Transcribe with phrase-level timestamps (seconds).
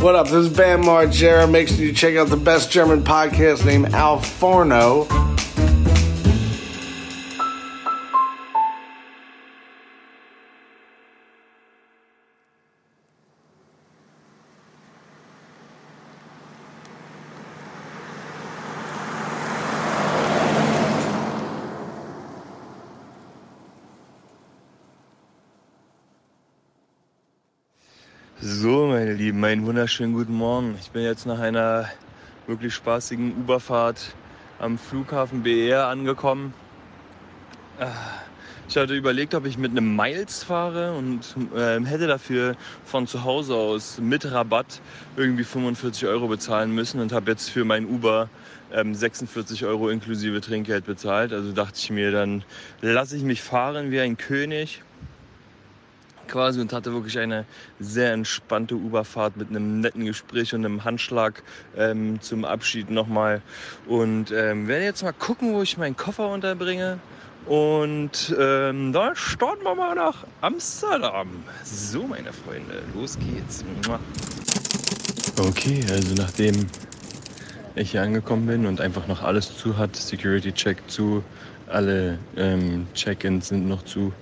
[0.00, 0.28] What up?
[0.28, 1.48] This is Bam Margera.
[1.50, 5.04] Make sure you check out the best German podcast named Al Forno.
[29.80, 30.76] Wunderschönen guten Morgen.
[30.78, 31.88] Ich bin jetzt nach einer
[32.46, 34.14] wirklich spaßigen Uberfahrt
[34.58, 36.52] am Flughafen BR angekommen.
[37.78, 37.86] Ah,
[38.68, 43.24] Ich hatte überlegt, ob ich mit einem Miles fahre und ähm, hätte dafür von zu
[43.24, 44.82] Hause aus mit Rabatt
[45.16, 48.28] irgendwie 45 Euro bezahlen müssen und habe jetzt für mein Uber
[48.74, 51.32] ähm, 46 Euro inklusive Trinkgeld bezahlt.
[51.32, 52.44] Also dachte ich mir, dann
[52.82, 54.82] lasse ich mich fahren wie ein König
[56.30, 57.44] quasi und hatte wirklich eine
[57.78, 61.42] sehr entspannte Uberfahrt mit einem netten Gespräch und einem Handschlag
[61.76, 63.42] ähm, zum Abschied nochmal.
[63.86, 66.98] Und ähm, werde jetzt mal gucken, wo ich meinen Koffer unterbringe.
[67.46, 71.28] Und ähm, da starten wir mal nach Amsterdam.
[71.64, 73.64] So, meine Freunde, los geht's.
[75.38, 76.66] Okay, also nachdem
[77.74, 81.24] ich hier angekommen bin und einfach noch alles zu hat, Security Check zu,
[81.70, 84.12] alle ähm, Check-ins sind noch zu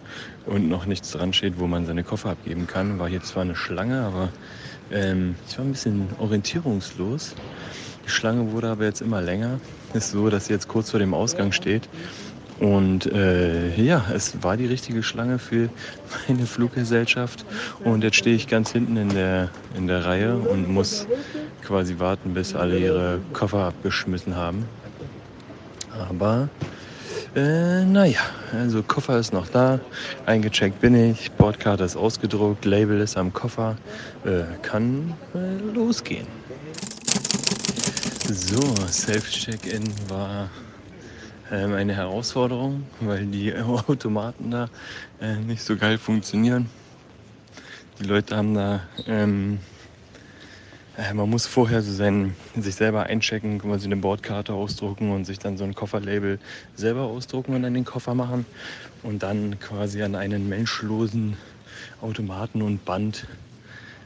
[0.46, 2.98] und noch nichts dran steht, wo man seine Koffer abgeben kann.
[2.98, 4.28] War hier zwar eine Schlange, aber
[4.90, 7.34] ähm, ich war ein bisschen orientierungslos.
[8.06, 9.60] Die Schlange wurde aber jetzt immer länger.
[9.92, 11.88] Ist so, dass sie jetzt kurz vor dem Ausgang steht.
[12.60, 15.68] Und äh, ja, es war die richtige Schlange für
[16.28, 17.44] meine Fluggesellschaft.
[17.84, 21.06] Und jetzt stehe ich ganz hinten in der, in der Reihe und muss
[21.62, 24.64] quasi warten, bis alle ihre Koffer abgeschmissen haben.
[25.90, 26.48] Aber
[27.38, 28.20] äh, naja,
[28.52, 29.80] also Koffer ist noch da,
[30.26, 33.76] eingecheckt bin ich, Bordkarte ist ausgedruckt, Label ist am Koffer,
[34.24, 36.26] äh, kann äh, losgehen.
[38.30, 40.50] So, Self-Check-In war
[41.50, 43.54] ähm, eine Herausforderung, weil die
[43.88, 44.68] Automaten da
[45.20, 46.68] äh, nicht so geil funktionieren.
[48.00, 49.60] Die Leute haben da, ähm,
[50.98, 55.38] äh, man muss vorher so sein, sich selber einchecken, quasi eine Bordkarte ausdrucken und sich
[55.38, 56.40] dann so ein Kofferlabel
[56.74, 58.44] selber ausdrucken und an den Koffer machen
[59.02, 61.36] und dann quasi an einen menschlosen
[62.00, 63.26] Automaten und Band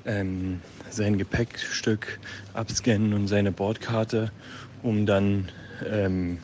[0.05, 0.61] ähm,
[0.91, 2.19] sein Gepäckstück
[2.53, 4.31] abscannen und seine Bordkarte,
[4.83, 5.49] um dann
[5.87, 6.39] ähm,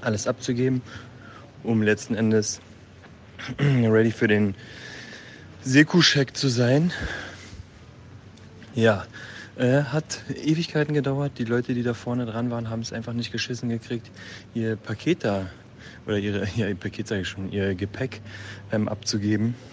[0.00, 0.82] alles abzugeben,
[1.62, 2.60] um letzten Endes
[3.58, 4.54] ready für den
[5.62, 6.92] Seku-Check zu sein.
[8.74, 9.06] Ja,
[9.56, 11.32] äh, hat Ewigkeiten gedauert.
[11.38, 14.10] Die Leute, die da vorne dran waren, haben es einfach nicht geschissen gekriegt,
[14.54, 15.46] ihr Paket da
[16.06, 18.20] oder ihre, ja, ihr Paket sage ich schon, ihr Gepäck
[18.72, 19.54] ähm, abzugeben.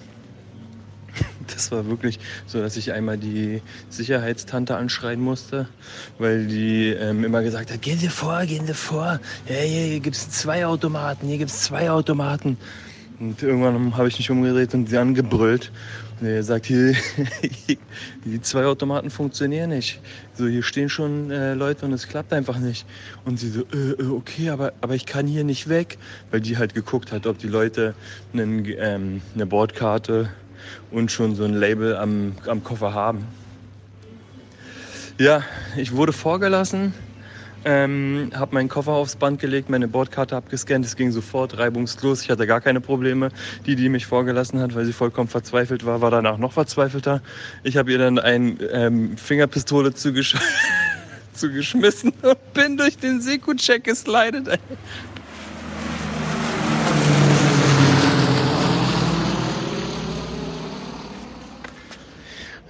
[1.53, 5.67] Das war wirklich so, dass ich einmal die Sicherheitstante anschreien musste,
[6.17, 9.19] weil die ähm, immer gesagt hat, gehen Sie vor, gehen Sie vor.
[9.49, 12.57] Ja, hier, hier gibt es zwei Automaten, hier gibt es zwei Automaten.
[13.21, 15.71] Und irgendwann habe ich mich umgedreht und sie angebrüllt.
[16.19, 16.95] Und er sagt, hier,
[18.25, 20.01] die zwei Automaten funktionieren nicht.
[20.33, 22.83] So, hier stehen schon äh, Leute und es klappt einfach nicht.
[23.23, 25.99] Und sie so, äh, äh, okay, aber, aber ich kann hier nicht weg.
[26.31, 27.93] Weil die halt geguckt hat, ob die Leute
[28.33, 30.29] einen, ähm, eine Bordkarte
[30.89, 33.27] und schon so ein Label am, am Koffer haben.
[35.19, 35.43] Ja,
[35.77, 36.91] ich wurde vorgelassen,
[37.65, 40.85] ähm, habe meinen Koffer aufs Band gelegt, meine Bordkarte abgescannt.
[40.85, 42.21] Es ging sofort reibungslos.
[42.21, 43.29] Ich hatte gar keine Probleme.
[43.65, 47.21] Die, die mich vorgelassen hat, weil sie vollkommen verzweifelt war, war danach noch verzweifelter.
[47.63, 50.35] Ich habe ihr dann eine ähm, Fingerpistole zugesch
[51.33, 54.59] zugeschmissen und bin durch den Seku-Check geslidet.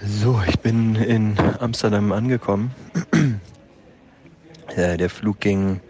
[0.04, 2.72] So, ich bin in Amsterdam angekommen.
[4.78, 5.82] Ja, der Flug ging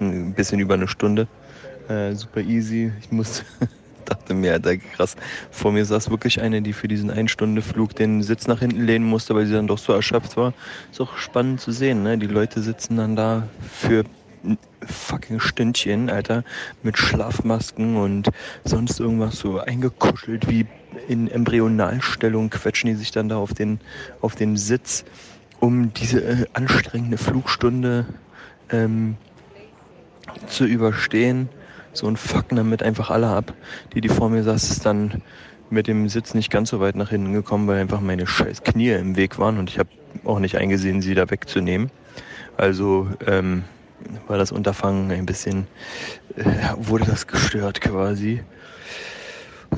[0.00, 1.28] ein bisschen über eine Stunde.
[1.88, 2.92] Äh, super easy.
[3.00, 3.44] Ich muss,
[4.04, 5.16] dachte mir, Alter, krass.
[5.50, 9.34] Vor mir saß wirklich eine, die für diesen Ein-Stunde-Flug den Sitz nach hinten lehnen musste,
[9.34, 10.54] weil sie dann doch so erschöpft war.
[10.90, 12.16] Ist auch spannend zu sehen, ne?
[12.16, 14.04] Die Leute sitzen dann da für
[14.86, 16.44] fucking Stündchen, Alter,
[16.82, 18.30] mit Schlafmasken und
[18.64, 20.66] sonst irgendwas so eingekuschelt wie
[21.08, 23.80] in Embryonalstellung quetschen die sich dann da auf den,
[24.20, 25.04] auf den Sitz
[25.60, 28.06] um diese äh, anstrengende Flugstunde
[28.70, 29.16] ähm,
[30.46, 31.48] zu überstehen.
[31.92, 33.54] So und fucken damit einfach alle ab.
[33.94, 35.22] Die, die vor mir saß, ist dann
[35.70, 38.90] mit dem Sitz nicht ganz so weit nach hinten gekommen, weil einfach meine scheiß Knie
[38.90, 39.88] im Weg waren und ich habe
[40.24, 41.90] auch nicht eingesehen, sie da wegzunehmen.
[42.56, 43.64] Also ähm,
[44.26, 45.66] war das Unterfangen ein bisschen,
[46.36, 46.44] äh,
[46.76, 48.42] wurde das gestört quasi.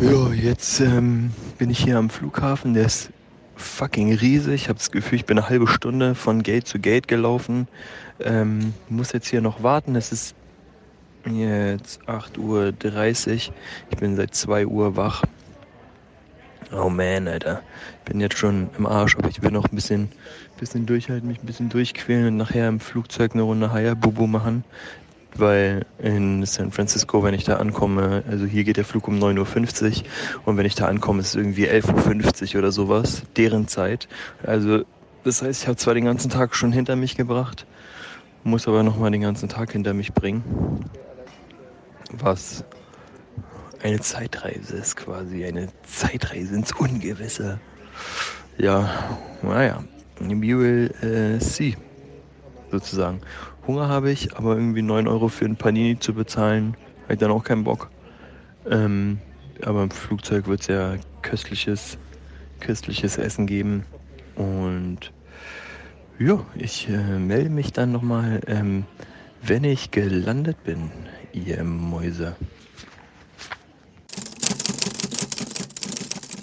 [0.01, 3.11] Ja, jetzt ähm, bin ich hier am Flughafen, der ist
[3.59, 4.55] fucking riesig.
[4.55, 7.69] Ich habe das Gefühl, ich bin eine halbe Stunde von Gate zu Gate gelaufen.
[8.21, 9.97] Ähm, muss jetzt hier noch warten.
[9.97, 10.35] Es ist
[11.27, 13.55] jetzt 8.30 Uhr.
[13.91, 15.23] Ich bin seit 2 Uhr wach.
[16.73, 17.63] Oh man, Alter.
[17.99, 20.11] Ich bin jetzt schon im Arsch, aber ich will noch ein bisschen,
[20.59, 24.65] bisschen durchhalten, mich ein bisschen durchquälen und nachher im Flugzeug eine Runde Hayabubu machen.
[25.37, 30.03] Weil in San Francisco, wenn ich da ankomme, also hier geht der Flug um 9.50
[30.03, 30.05] Uhr
[30.47, 34.09] und wenn ich da ankomme, ist es irgendwie 11.50 Uhr oder sowas, deren Zeit.
[34.43, 34.85] Also
[35.25, 37.67] das heißt, ich habe zwar den ganzen Tag schon hinter mich gebracht,
[38.45, 40.85] muss aber nochmal den ganzen Tag hinter mich bringen.
[42.13, 42.65] Was
[43.83, 47.61] eine Zeitreise ist quasi, eine Zeitreise ins Ungewisse.
[48.57, 48.89] Ja,
[49.43, 49.85] naja,
[50.21, 51.77] we will uh, see,
[52.71, 53.21] sozusagen.
[53.67, 57.31] Hunger habe ich, aber irgendwie 9 Euro für ein Panini zu bezahlen, habe ich dann
[57.31, 57.91] auch keinen Bock.
[58.71, 59.19] Ähm,
[59.63, 61.99] aber im Flugzeug wird es ja köstliches,
[62.61, 63.85] köstliches Essen geben.
[64.37, 65.13] Und
[66.19, 68.85] ja, ich äh, melde mich dann nochmal, ähm,
[69.43, 70.91] wenn ich gelandet bin,
[71.33, 72.37] ihr Mäuse.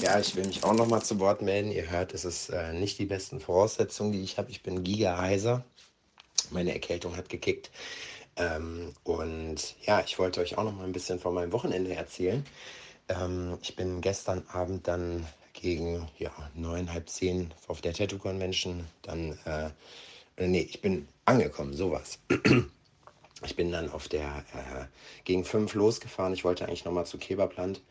[0.02, 1.72] Ja, ich will mich auch nochmal zu Wort melden.
[1.72, 4.52] Ihr hört, es ist äh, nicht die besten Voraussetzungen, die ich habe.
[4.52, 5.66] Ich bin giga-heiser.
[6.52, 7.72] Meine Erkältung hat gekickt.
[8.38, 12.46] Ähm, und ja, ich wollte euch auch nochmal ein bisschen von meinem Wochenende erzählen.
[13.08, 18.86] Ähm, ich bin gestern Abend dann gegen ja, neun, halb zehn auf der Tattoo Convention
[19.04, 19.70] dann, äh,
[20.46, 22.20] nee, ich bin angekommen, sowas.
[23.44, 24.86] Ich bin dann auf der äh,
[25.26, 26.34] gegen fünf losgefahren.
[26.34, 27.82] Ich wollte eigentlich nochmal zu Kebabland,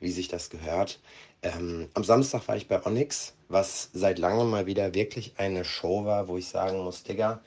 [0.00, 1.00] wie sich das gehört.
[1.42, 6.04] Ähm, am Samstag war ich bei Onyx, was seit langem mal wieder wirklich eine Show
[6.04, 7.42] war, wo ich sagen muss, Digga,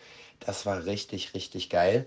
[0.45, 2.05] das war richtig, richtig geil.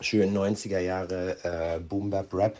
[0.00, 2.56] Schön 90er Jahre äh, Boom Bap Rap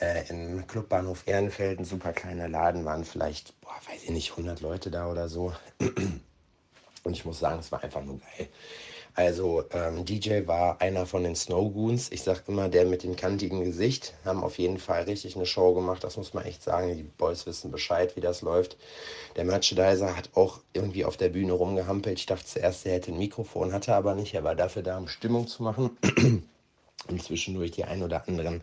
[0.00, 4.60] äh, im Clubbahnhof Ehrenfeld, ein super kleiner Laden, waren vielleicht, boah, weiß ich nicht, 100
[4.60, 5.54] Leute da oder so.
[7.02, 8.48] Und ich muss sagen, es war einfach nur geil.
[9.16, 12.12] Also ähm, DJ war einer von den Snow Goons.
[12.12, 14.12] Ich sag immer, der mit dem kantigen Gesicht.
[14.26, 16.04] Haben auf jeden Fall richtig eine Show gemacht.
[16.04, 16.94] Das muss man echt sagen.
[16.94, 18.76] Die Boys wissen Bescheid, wie das läuft.
[19.36, 22.18] Der Merchandiser hat auch irgendwie auf der Bühne rumgehampelt.
[22.18, 24.34] Ich dachte zuerst, er hätte ein Mikrofon, hatte aber nicht.
[24.34, 25.96] Er war dafür da, um Stimmung zu machen.
[27.08, 28.60] Und zwischendurch die ein oder anderen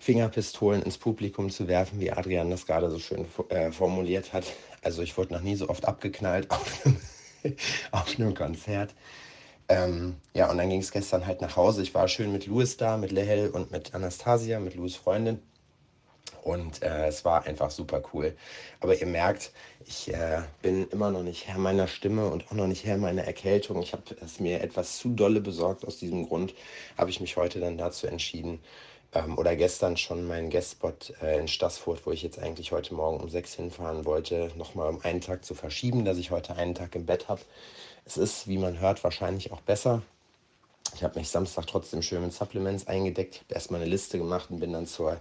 [0.00, 4.44] Fingerpistolen ins Publikum zu werfen, wie Adrian das gerade so schön äh, formuliert hat.
[4.80, 6.96] Also ich wurde noch nie so oft abgeknallt auf einem,
[7.90, 8.94] auf einem Konzert.
[9.72, 11.82] Ähm, ja, und dann ging es gestern halt nach Hause.
[11.82, 15.40] Ich war schön mit Louis da, mit Lehel und mit Anastasia, mit Louis Freundin.
[16.42, 18.36] Und äh, es war einfach super cool.
[18.80, 19.50] Aber ihr merkt,
[19.86, 23.24] ich äh, bin immer noch nicht Herr meiner Stimme und auch noch nicht Herr meiner
[23.24, 23.80] Erkältung.
[23.82, 25.86] Ich habe es mir etwas zu dolle besorgt.
[25.86, 26.52] Aus diesem Grund
[26.98, 28.60] habe ich mich heute dann dazu entschieden,
[29.14, 33.20] ähm, oder gestern schon meinen Guestspot äh, in Stassfurt, wo ich jetzt eigentlich heute Morgen
[33.20, 36.94] um sechs hinfahren wollte, nochmal um einen Tag zu verschieben, dass ich heute einen Tag
[36.94, 37.40] im Bett habe.
[38.04, 40.02] Es ist, wie man hört, wahrscheinlich auch besser.
[40.94, 44.60] Ich habe mich Samstag trotzdem schön mit Supplements eingedeckt, habe erstmal eine Liste gemacht und
[44.60, 45.20] bin dann zur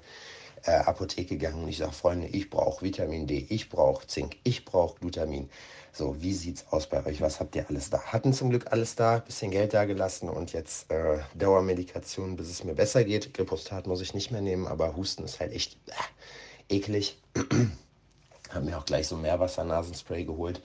[0.63, 4.65] äh, Apotheke gegangen und ich sage, Freunde, ich brauche Vitamin D, ich brauche Zink, ich
[4.65, 5.49] brauche Glutamin.
[5.93, 7.21] So, wie sieht's aus bei euch?
[7.21, 8.01] Was habt ihr alles da?
[8.01, 12.63] Hatten zum Glück alles da, bisschen Geld da gelassen und jetzt äh, Dauermedikation, bis es
[12.63, 13.33] mir besser geht.
[13.33, 17.17] Gripostat muss ich nicht mehr nehmen, aber Husten ist halt echt äh, eklig.
[18.53, 20.61] habe mir auch gleich so Meerwasser-Nasenspray geholt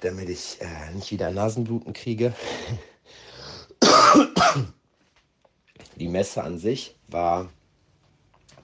[0.00, 2.34] damit ich äh, nicht wieder Nasenbluten kriege.
[5.96, 7.48] Die Messe an sich war,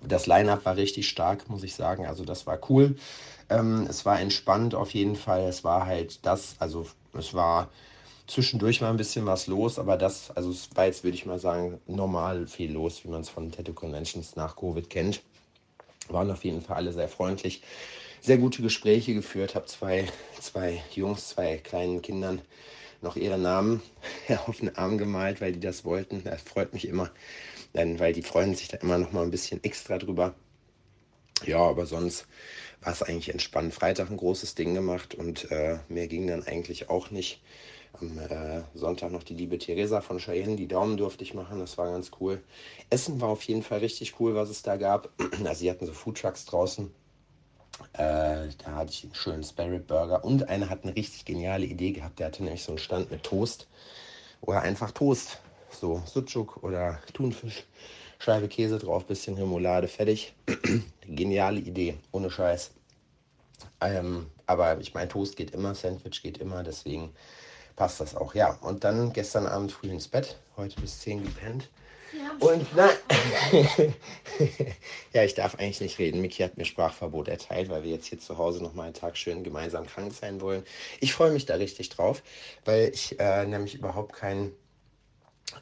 [0.03, 2.07] das Line-up war richtig stark, muss ich sagen.
[2.07, 2.97] Also das war cool.
[3.51, 5.43] Ähm, es war entspannt auf jeden Fall.
[5.49, 7.71] Es war halt das, also es war
[8.27, 11.39] zwischendurch mal ein bisschen was los, aber das, also es war jetzt, würde ich mal
[11.39, 15.23] sagen, normal viel los, wie man es von Tattoo Conventions nach Covid kennt.
[16.09, 17.63] Waren auf jeden Fall alle sehr freundlich
[18.25, 20.07] sehr gute Gespräche geführt, habe zwei,
[20.41, 22.41] zwei Jungs, zwei kleinen Kindern
[23.03, 23.83] noch ihre Namen
[24.47, 26.25] auf den Arm gemalt, weil die das wollten.
[26.25, 27.11] Das freut mich immer,
[27.75, 30.35] denn, weil die freuen sich da immer noch mal ein bisschen extra drüber.
[31.45, 32.27] Ja, aber sonst
[32.81, 33.75] war es eigentlich entspannt.
[33.75, 37.43] Freitag ein großes Ding gemacht und äh, mehr ging dann eigentlich auch nicht.
[38.01, 41.77] Am äh, Sonntag noch die liebe Theresa von Cheyenne, die Daumen durfte ich machen, das
[41.77, 42.43] war ganz cool.
[42.89, 45.11] Essen war auf jeden Fall richtig cool, was es da gab.
[45.45, 46.91] Also sie hatten so Foodtrucks draußen
[47.95, 51.93] äh, da hatte ich einen schönen Spirit Burger und einer hat eine richtig geniale Idee
[51.93, 52.19] gehabt.
[52.19, 53.67] Der hatte nämlich so einen Stand mit Toast
[54.41, 55.39] oder einfach Toast.
[55.71, 57.65] So Sucuk oder Thunfisch,
[58.19, 60.35] Scheibe Käse drauf, bisschen Remoulade, fertig.
[61.03, 62.71] Geniale Idee, ohne Scheiß.
[63.81, 67.13] Ähm, aber ich meine, Toast geht immer, Sandwich geht immer, deswegen
[67.77, 68.35] passt das auch.
[68.35, 71.69] Ja, und dann gestern Abend früh ins Bett, heute bis 10 gepennt.
[72.41, 72.91] Und na,
[75.13, 76.21] ja, ich darf eigentlich nicht reden.
[76.21, 79.17] Miki hat mir Sprachverbot erteilt, weil wir jetzt hier zu Hause noch mal einen Tag
[79.17, 80.65] schön gemeinsam krank sein wollen.
[81.01, 82.23] Ich freue mich da richtig drauf,
[82.65, 84.53] weil ich äh, nämlich überhaupt keinen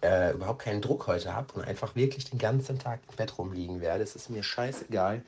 [0.03, 3.81] äh, überhaupt keinen Druck heute habe und einfach wirklich den ganzen Tag im Bett rumliegen
[3.81, 4.03] werde.
[4.03, 5.23] Es ist mir scheißegal,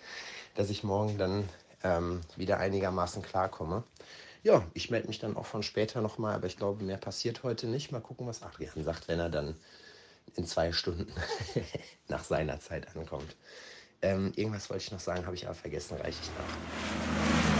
[0.54, 1.48] dass ich morgen dann
[1.82, 3.82] ähm, wieder einigermaßen klarkomme.
[4.42, 7.66] Ja, ich melde mich dann auch von später nochmal, aber ich glaube, mehr passiert heute
[7.66, 7.92] nicht.
[7.92, 9.56] Mal gucken, was Adrian sagt, wenn er dann
[10.36, 11.12] in zwei Stunden
[12.08, 13.36] nach seiner Zeit ankommt.
[14.02, 17.54] Ähm, irgendwas wollte ich noch sagen, habe ich aber vergessen, reiche ich nach.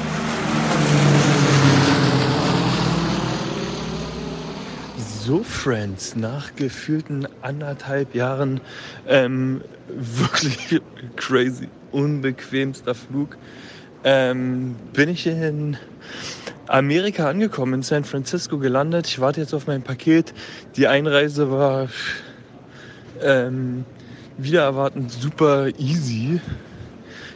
[4.98, 8.60] So, Friends, nach gefühlten anderthalb Jahren
[9.08, 10.82] ähm, wirklich
[11.16, 13.38] crazy, unbequemster Flug,
[14.04, 15.78] ähm, bin ich in
[16.66, 19.06] Amerika angekommen, in San Francisco gelandet.
[19.06, 20.34] Ich warte jetzt auf mein Paket.
[20.76, 21.88] Die Einreise war
[23.22, 23.84] ähm,
[24.38, 26.40] wieder erwartend super easy.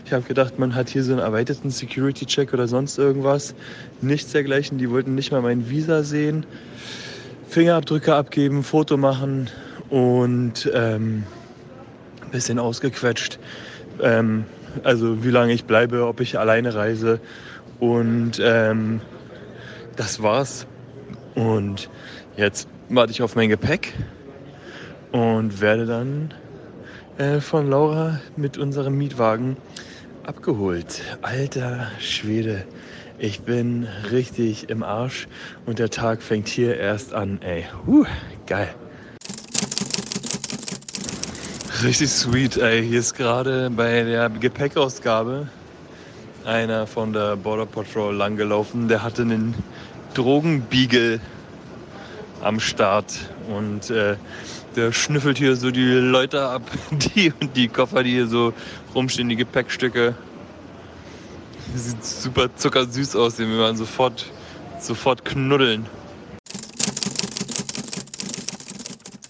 [0.04, 3.54] Ich habe gedacht, man hat hier so einen erweiterten Security-Check oder sonst irgendwas.
[4.00, 4.78] Nichts dergleichen.
[4.78, 6.46] Die wollten nicht mal mein Visa sehen.
[7.48, 9.50] Fingerabdrücke abgeben, Foto machen
[9.90, 11.24] und ähm,
[12.22, 13.38] ein bisschen ausgequetscht.
[14.02, 14.44] Ähm,
[14.82, 17.20] also wie lange ich bleibe, ob ich alleine reise.
[17.80, 19.00] Und ähm,
[19.96, 20.66] das war's.
[21.34, 21.90] Und
[22.36, 23.92] jetzt warte ich auf mein Gepäck
[25.12, 26.34] und werde dann
[27.18, 29.56] äh, von Laura mit unserem Mietwagen
[30.24, 31.02] abgeholt.
[31.22, 32.64] Alter Schwede.
[33.18, 35.26] Ich bin richtig im Arsch
[35.66, 37.64] und der Tag fängt hier erst an, ey.
[37.86, 38.04] Huh,
[38.46, 38.68] geil.
[41.82, 42.86] Richtig sweet, ey.
[42.86, 45.48] Hier ist gerade bei der Gepäckausgabe
[46.44, 48.88] einer von der Border Patrol langgelaufen.
[48.88, 49.54] Der hatte einen
[50.14, 51.20] Drogenbeagle
[52.42, 54.16] am Start und äh,
[54.76, 58.52] der schnüffelt hier so die Leute ab, die und die Koffer, die hier so
[58.94, 60.14] rumstehen, die Gepäckstücke.
[61.74, 64.26] Sieht super zuckersüß aus, den will man sofort,
[64.80, 65.86] sofort knuddeln.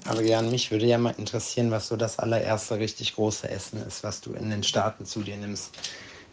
[0.09, 4.21] Adrian, mich würde ja mal interessieren, was so das allererste richtig große Essen ist, was
[4.21, 5.76] du in den Staaten zu dir nimmst.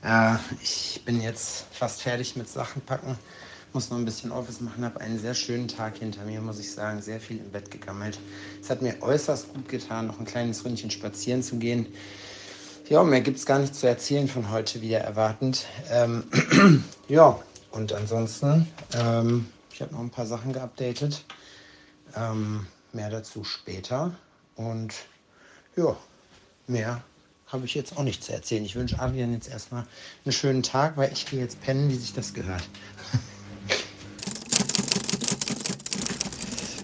[0.01, 3.17] Äh, ich bin jetzt fast fertig mit Sachen packen,
[3.75, 6.71] muss noch ein bisschen Office machen, habe einen sehr schönen Tag hinter mir, muss ich
[6.71, 8.17] sagen, sehr viel im Bett gegammelt.
[8.61, 11.85] Es hat mir äußerst gut getan, noch ein kleines Ründchen spazieren zu gehen.
[12.87, 15.65] Ja, mehr gibt es gar nicht zu erzählen von heute, wieder erwartend.
[15.91, 16.23] Ähm,
[17.09, 17.37] ja,
[17.71, 21.25] und ansonsten, ähm, ich habe noch ein paar Sachen geupdatet.
[22.15, 24.15] Ähm, mehr dazu später.
[24.55, 24.93] Und
[25.75, 25.97] ja,
[26.67, 27.03] mehr
[27.47, 28.63] habe ich jetzt auch nicht zu erzählen.
[28.63, 29.85] Ich wünsche Adrian jetzt erstmal
[30.23, 32.63] einen schönen Tag, weil ich gehe jetzt pennen, wie sich das gehört.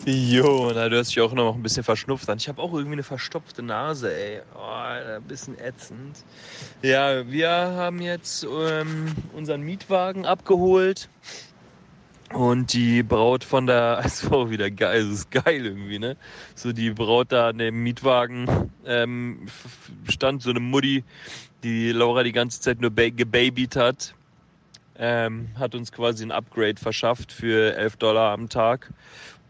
[0.06, 2.38] Jo, na, du hast dich auch noch ein bisschen verschnupft an.
[2.38, 4.42] Ich habe auch irgendwie eine verstopfte Nase, ey.
[4.56, 6.24] Oh, ein bisschen ätzend.
[6.82, 11.08] Ja, wir haben jetzt ähm, unseren Mietwagen abgeholt.
[12.34, 16.18] Und die Braut von der, es war wieder geil, es ist geil irgendwie, ne?
[16.56, 19.46] So die Braut da an dem Mietwagen ähm,
[20.10, 21.04] stand, so eine Mutti,
[21.64, 24.16] die Laura die ganze Zeit nur gebabyt hat,
[24.98, 28.92] ähm, hat uns quasi ein Upgrade verschafft für 11 Dollar am Tag.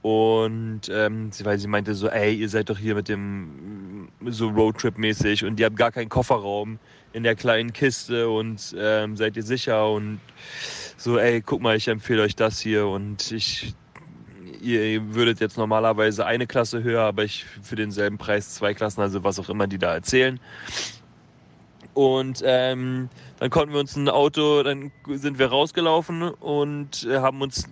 [0.02, 4.50] Und ähm, sie, weil sie meinte so, ey, ihr seid doch hier mit dem so
[4.50, 6.80] Roadtrip-mäßig und ihr habt gar keinen Kofferraum
[7.14, 10.20] in der kleinen Kiste und ähm, seid ihr sicher und
[10.98, 13.76] so, ey, guck mal, ich empfehle euch das hier und ich,
[14.60, 19.24] ihr würdet jetzt normalerweise eine Klasse höher, aber ich für denselben Preis zwei Klassen, also
[19.24, 20.40] was auch immer die da erzählen.
[21.94, 27.68] Und ähm, dann konnten wir uns ein Auto, dann sind wir rausgelaufen und haben uns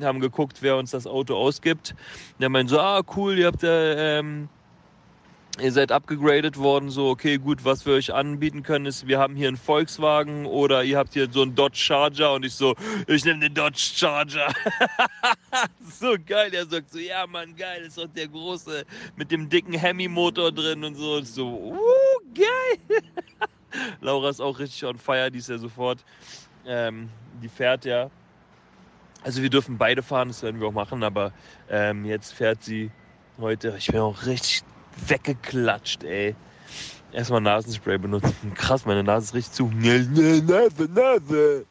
[0.00, 1.94] haben geguckt, wer uns das Auto ausgibt.
[2.38, 4.48] Der meint so, ah cool, ihr habt äh, ähm,
[5.60, 9.36] ihr seid abgegradet worden, so okay, gut, was wir euch anbieten können ist, wir haben
[9.36, 12.74] hier einen Volkswagen oder ihr habt hier so einen Dodge Charger und ich so,
[13.06, 14.52] ich nehme den Dodge Charger.
[16.00, 18.84] so geil, er sagt so, ja Mann, geil, ist doch der große
[19.16, 21.14] mit dem dicken Hemi-Motor drin und so.
[21.14, 21.78] Und so, uh,
[22.34, 23.02] geil.
[24.00, 26.02] Laura ist auch richtig on fire, die ist ja sofort,
[26.66, 27.10] ähm,
[27.42, 28.10] die fährt ja.
[29.24, 31.32] Also wir dürfen beide fahren, das werden wir auch machen, aber
[31.70, 32.90] ähm, jetzt fährt sie
[33.38, 33.74] heute.
[33.78, 34.62] Ich bin auch richtig
[35.06, 36.34] weggeklatscht, ey.
[37.12, 38.52] Erstmal Nasenspray benutzen.
[38.54, 39.70] Krass, meine Nase ist richtig zu.
[39.74, 41.66] Nase, Nase.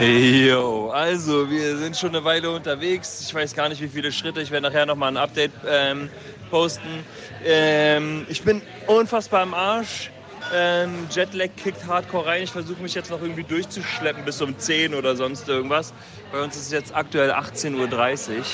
[0.00, 3.20] Jo, also wir sind schon eine Weile unterwegs.
[3.26, 4.40] Ich weiß gar nicht, wie viele Schritte.
[4.40, 6.08] Ich werde nachher nochmal ein Update ähm,
[6.50, 7.04] posten.
[7.44, 10.10] Ähm, ich bin unfassbar am Arsch.
[10.54, 12.42] Ähm, Jetlag kickt hardcore rein.
[12.42, 15.92] Ich versuche mich jetzt noch irgendwie durchzuschleppen bis um 10 oder sonst irgendwas.
[16.32, 18.44] Bei uns ist es jetzt aktuell 18.30 Uhr.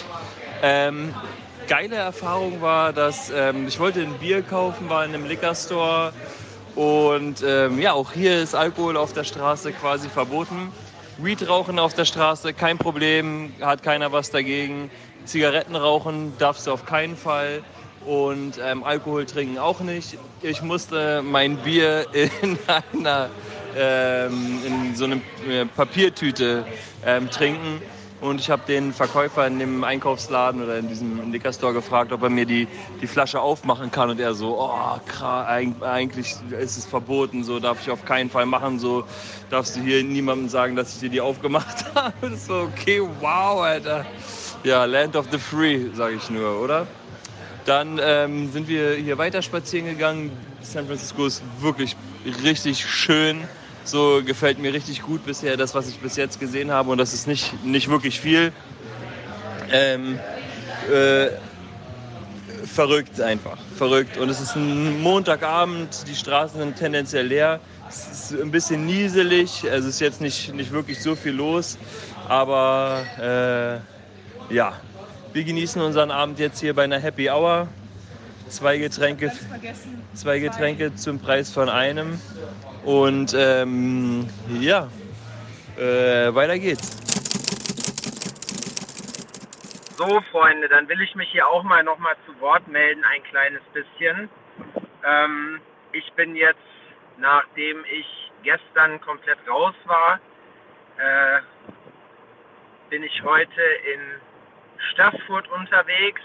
[0.62, 1.14] Ähm,
[1.68, 6.12] geile Erfahrung war, dass ähm, ich wollte ein Bier kaufen, war in einem Liquor Store
[6.74, 10.72] und ähm, ja, auch hier ist Alkohol auf der Straße quasi verboten.
[11.18, 14.90] Weed rauchen auf der Straße, kein Problem, hat keiner was dagegen.
[15.26, 17.62] Zigaretten rauchen darfst du auf keinen Fall
[18.06, 20.18] und ähm, Alkohol trinken auch nicht.
[20.42, 22.58] Ich musste mein Bier in
[22.92, 23.30] einer
[23.76, 25.20] ähm, in so einer
[25.75, 26.64] Papiertüte
[27.04, 27.80] ähm, trinken
[28.25, 32.23] und ich habe den Verkäufer in dem Einkaufsladen oder in diesem Liquor Store gefragt, ob
[32.23, 32.66] er mir die,
[33.02, 34.08] die Flasche aufmachen kann.
[34.08, 38.46] Und er so, oh, krass, eigentlich ist es verboten, so darf ich auf keinen Fall
[38.46, 39.04] machen, so
[39.50, 42.34] darfst du hier niemandem sagen, dass ich dir die aufgemacht habe.
[42.37, 44.06] so, okay, wow, Alter.
[44.62, 46.87] Ja, Land of the Free, sage ich nur, oder?
[47.64, 50.30] Dann ähm, sind wir hier weiter spazieren gegangen.
[50.62, 51.97] San Francisco ist wirklich
[52.42, 53.44] richtig schön.
[53.85, 56.90] So gefällt mir richtig gut bisher, das, was ich bis jetzt gesehen habe.
[56.90, 58.52] Und das ist nicht, nicht wirklich viel.
[59.71, 60.18] Ähm,
[60.90, 61.28] äh,
[62.66, 63.59] verrückt einfach.
[63.76, 64.16] Verrückt.
[64.16, 67.61] Und es ist ein Montagabend, die Straßen sind tendenziell leer.
[67.88, 71.78] Es ist ein bisschen nieselig, also es ist jetzt nicht, nicht wirklich so viel los.
[72.28, 73.02] Aber
[74.50, 74.75] äh, ja,
[75.34, 77.66] wir genießen unseren Abend jetzt hier bei einer Happy Hour.
[78.48, 79.32] Zwei Getränke,
[80.14, 82.20] zwei Getränke zum Preis von einem.
[82.84, 84.28] Und ähm,
[84.60, 84.88] ja,
[85.76, 87.00] äh, weiter geht's.
[89.96, 93.22] So, Freunde, dann will ich mich hier auch mal noch mal zu Wort melden, ein
[93.24, 94.28] kleines bisschen.
[95.04, 95.60] Ähm,
[95.90, 96.58] ich bin jetzt,
[97.18, 98.06] nachdem ich
[98.44, 100.20] gestern komplett raus war,
[100.96, 101.40] äh,
[102.90, 103.62] bin ich heute
[103.92, 104.00] in
[104.92, 106.22] Staffurt unterwegs.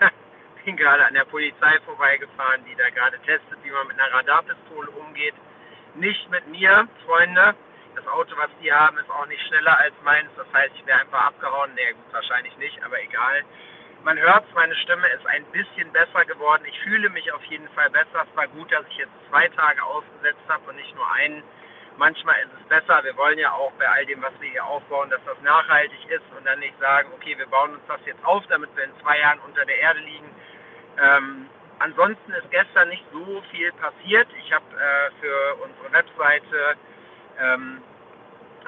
[0.64, 4.90] bin gerade an der Polizei vorbeigefahren, die da gerade testet, wie man mit einer Radarpistole
[4.90, 5.34] umgeht.
[5.94, 7.54] Nicht mit mir, Freunde.
[7.94, 10.30] Das Auto, was die haben, ist auch nicht schneller als meins.
[10.36, 11.70] Das heißt, ich wäre einfach abgehauen.
[11.74, 13.44] Nee, gut, wahrscheinlich nicht, aber egal.
[14.04, 16.64] Man hört meine Stimme ist ein bisschen besser geworden.
[16.66, 18.26] Ich fühle mich auf jeden Fall besser.
[18.28, 21.42] Es war gut, dass ich jetzt zwei Tage ausgesetzt habe und nicht nur einen.
[21.98, 23.04] Manchmal ist es besser.
[23.04, 26.24] Wir wollen ja auch bei all dem, was wir hier aufbauen, dass das nachhaltig ist
[26.36, 29.18] und dann nicht sagen, okay, wir bauen uns das jetzt auf, damit wir in zwei
[29.18, 30.30] Jahren unter der Erde liegen.
[31.00, 31.48] Ähm,
[31.82, 34.28] Ansonsten ist gestern nicht so viel passiert.
[34.38, 36.76] Ich habe äh, für unsere Webseite
[37.40, 37.82] ähm,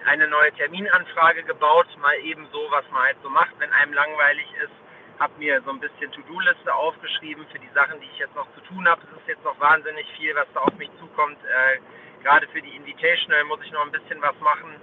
[0.04, 4.46] eine neue Terminanfrage gebaut, mal eben so, was man halt so macht, wenn einem langweilig
[4.64, 4.72] ist.
[5.20, 8.60] Habe mir so ein bisschen To-Do-Liste aufgeschrieben für die Sachen, die ich jetzt noch zu
[8.62, 9.00] tun habe.
[9.02, 11.38] Es ist jetzt noch wahnsinnig viel, was da auf mich zukommt.
[11.44, 11.78] Äh,
[12.24, 14.74] Gerade für die Invitational muss ich noch ein bisschen was machen.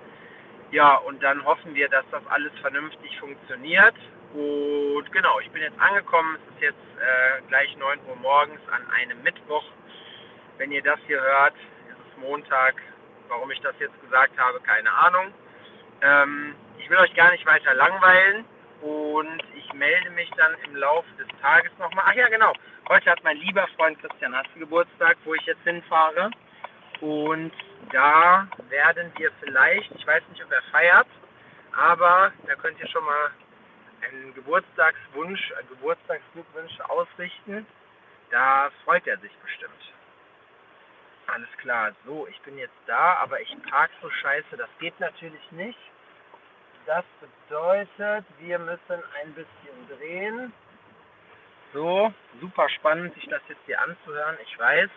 [0.70, 3.96] Ja, und dann hoffen wir, dass das alles vernünftig funktioniert.
[4.34, 6.36] Und genau, ich bin jetzt angekommen.
[6.36, 9.66] Es ist jetzt äh, gleich 9 Uhr morgens an einem Mittwoch.
[10.58, 11.56] Wenn ihr das hier hört,
[11.90, 12.76] ist es Montag.
[13.28, 15.34] Warum ich das jetzt gesagt habe, keine Ahnung.
[16.02, 18.46] Ähm, ich will euch gar nicht weiter langweilen
[18.82, 22.06] und ich melde mich dann im Laufe des Tages nochmal.
[22.08, 22.54] Ach ja, genau.
[22.88, 26.30] Heute hat mein lieber Freund Christian Hasse Geburtstag, wo ich jetzt hinfahre.
[27.02, 27.52] Und
[27.92, 31.08] da werden wir vielleicht, ich weiß nicht, ob er feiert,
[31.74, 33.32] aber da könnt ihr schon mal
[34.04, 37.66] einen Geburtstagswunsch, einen Geburtstagsglückwunsch ausrichten.
[38.30, 39.94] Da freut er sich bestimmt.
[41.28, 45.52] Alles klar, so, ich bin jetzt da, aber ich park so scheiße, das geht natürlich
[45.52, 45.80] nicht.
[46.86, 50.54] Das bedeutet, wir müssen ein bisschen drehen.
[51.74, 54.90] So, super spannend, sich das jetzt hier anzuhören, ich weiß.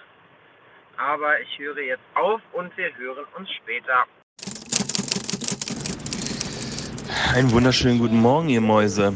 [0.96, 4.04] Aber ich höre jetzt auf und wir hören uns später.
[7.34, 9.14] Einen wunderschönen guten Morgen, ihr Mäuse.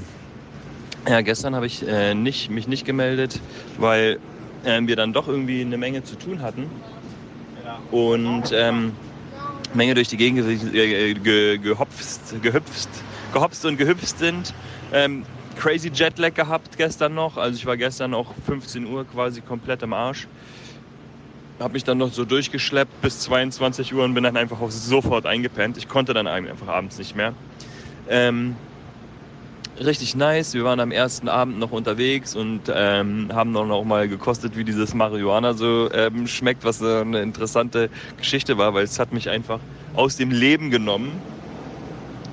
[1.09, 3.41] Ja, gestern habe ich äh, nicht, mich nicht gemeldet,
[3.79, 4.19] weil
[4.65, 6.69] äh, wir dann doch irgendwie eine Menge zu tun hatten.
[7.93, 8.97] Und ähm,
[9.73, 12.89] Menge durch die Gegend ge ge gehopst, gehüpft,
[13.33, 14.53] gehopst und gehüpft sind.
[14.93, 15.25] Ähm,
[15.57, 17.37] crazy Jetlag gehabt gestern noch.
[17.37, 20.27] Also ich war gestern auch 15 Uhr quasi komplett am Arsch.
[21.59, 25.27] Habe mich dann noch so durchgeschleppt bis 22 Uhr und bin dann einfach auch sofort
[25.27, 25.77] eingepennt.
[25.77, 27.35] Ich konnte dann einfach abends nicht mehr.
[28.09, 28.55] Ähm,
[29.85, 30.55] richtig nice.
[30.55, 34.63] Wir waren am ersten Abend noch unterwegs und ähm, haben dann noch mal gekostet, wie
[34.63, 39.29] dieses Marihuana so ähm, schmeckt, was so eine interessante Geschichte war, weil es hat mich
[39.29, 39.59] einfach
[39.95, 41.11] aus dem Leben genommen.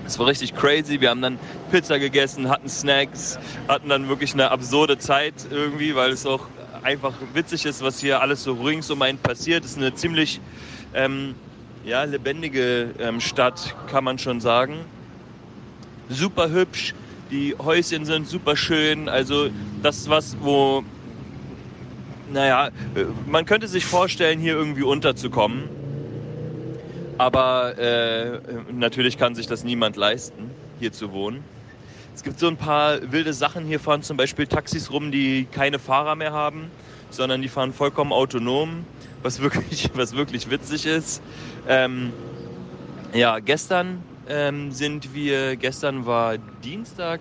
[0.05, 1.01] Es war richtig crazy.
[1.01, 1.39] Wir haben dann
[1.71, 6.41] Pizza gegessen, hatten Snacks, hatten dann wirklich eine absurde Zeit irgendwie, weil es auch
[6.85, 9.65] einfach witzig ist, was hier alles so rings um einen passiert.
[9.65, 10.39] Es ist eine ziemlich
[10.93, 11.35] ähm,
[11.83, 14.85] ja, lebendige ähm, Stadt, kann man schon sagen
[16.09, 16.93] super hübsch,
[17.31, 19.09] die Häuschen sind super schön.
[19.09, 19.49] Also
[19.81, 20.83] das ist was, wo,
[22.31, 22.69] naja,
[23.25, 25.63] man könnte sich vorstellen, hier irgendwie unterzukommen.
[27.17, 28.39] Aber äh,
[28.73, 31.43] natürlich kann sich das niemand leisten, hier zu wohnen.
[32.15, 33.65] Es gibt so ein paar wilde Sachen.
[33.65, 36.71] Hier fahren zum Beispiel Taxis rum, die keine Fahrer mehr haben,
[37.09, 38.85] sondern die fahren vollkommen autonom,
[39.21, 41.21] was wirklich, was wirklich witzig ist.
[41.67, 42.13] Ähm,
[43.13, 47.19] ja, gestern ähm, sind wir, gestern war Dienstag,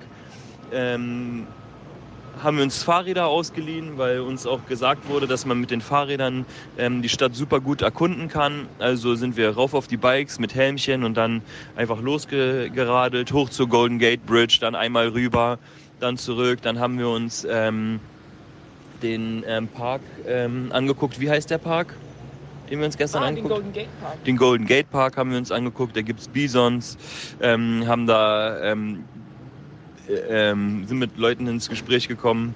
[0.72, 1.48] ähm,
[2.42, 6.46] haben wir uns Fahrräder ausgeliehen, weil uns auch gesagt wurde, dass man mit den Fahrrädern
[6.78, 8.66] ähm, die Stadt super gut erkunden kann.
[8.78, 11.42] Also sind wir rauf auf die Bikes mit Helmchen und dann
[11.76, 15.58] einfach losgeradelt, hoch zur Golden Gate Bridge, dann einmal rüber,
[16.00, 16.60] dann zurück.
[16.62, 18.00] Dann haben wir uns ähm,
[19.02, 21.20] den ähm, Park ähm, angeguckt.
[21.20, 21.94] Wie heißt der Park?
[22.70, 24.24] Den wir uns gestern Ah, den angeguckt Golden Gate Park.
[24.24, 26.96] den Golden Gate Park haben wir uns angeguckt, da gibt's Bisons,
[27.42, 29.13] ähm, haben da, ähm, äh,
[30.08, 32.54] ähm, sind mit Leuten ins Gespräch gekommen,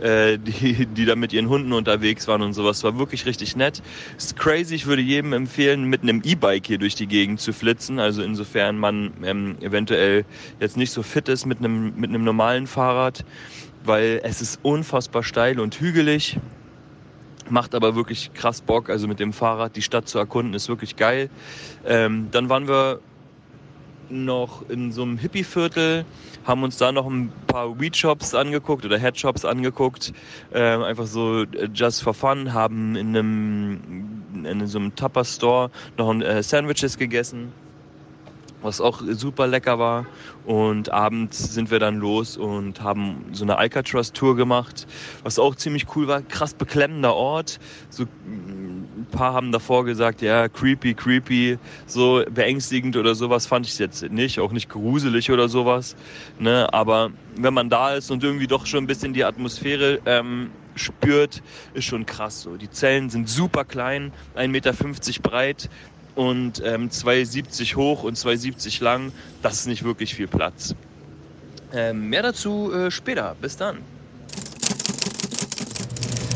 [0.00, 2.82] äh, die, die da mit ihren Hunden unterwegs waren und sowas.
[2.84, 3.82] War wirklich richtig nett.
[4.16, 7.98] Ist crazy, ich würde jedem empfehlen, mit einem E-Bike hier durch die Gegend zu flitzen.
[7.98, 10.24] Also insofern man ähm, eventuell
[10.58, 13.24] jetzt nicht so fit ist mit einem, mit einem normalen Fahrrad,
[13.84, 16.38] weil es ist unfassbar steil und hügelig.
[17.48, 20.94] Macht aber wirklich krass Bock, also mit dem Fahrrad die Stadt zu erkunden, ist wirklich
[20.96, 21.30] geil.
[21.84, 23.00] Ähm, dann waren wir
[24.10, 26.04] noch in so einem Hippie-Viertel,
[26.44, 30.12] haben uns da noch ein paar Weed-Shops angeguckt oder Head-Shops angeguckt.
[30.52, 33.80] Ähm, einfach so äh, just for fun, haben in einem
[34.44, 37.52] in so einem Tupper-Store noch ein, äh, Sandwiches gegessen
[38.62, 40.06] was auch super lecker war.
[40.44, 44.86] Und abends sind wir dann los und haben so eine Alcatraz-Tour gemacht,
[45.22, 46.22] was auch ziemlich cool war.
[46.22, 47.58] Krass beklemmender Ort.
[47.88, 53.78] So, ein paar haben davor gesagt, ja, creepy, creepy, so beängstigend oder sowas fand ich
[53.78, 55.96] jetzt nicht, auch nicht gruselig oder sowas.
[56.38, 56.72] Ne?
[56.72, 61.42] Aber wenn man da ist und irgendwie doch schon ein bisschen die Atmosphäre ähm, spürt,
[61.74, 62.56] ist schon krass so.
[62.56, 64.72] Die Zellen sind super klein, 1,50 Meter
[65.22, 65.70] breit,
[66.20, 69.10] und ähm, 2,70 hoch und 2,70 lang.
[69.40, 70.74] Das ist nicht wirklich viel Platz.
[71.72, 73.34] Ähm, mehr dazu äh, später.
[73.40, 73.78] Bis dann.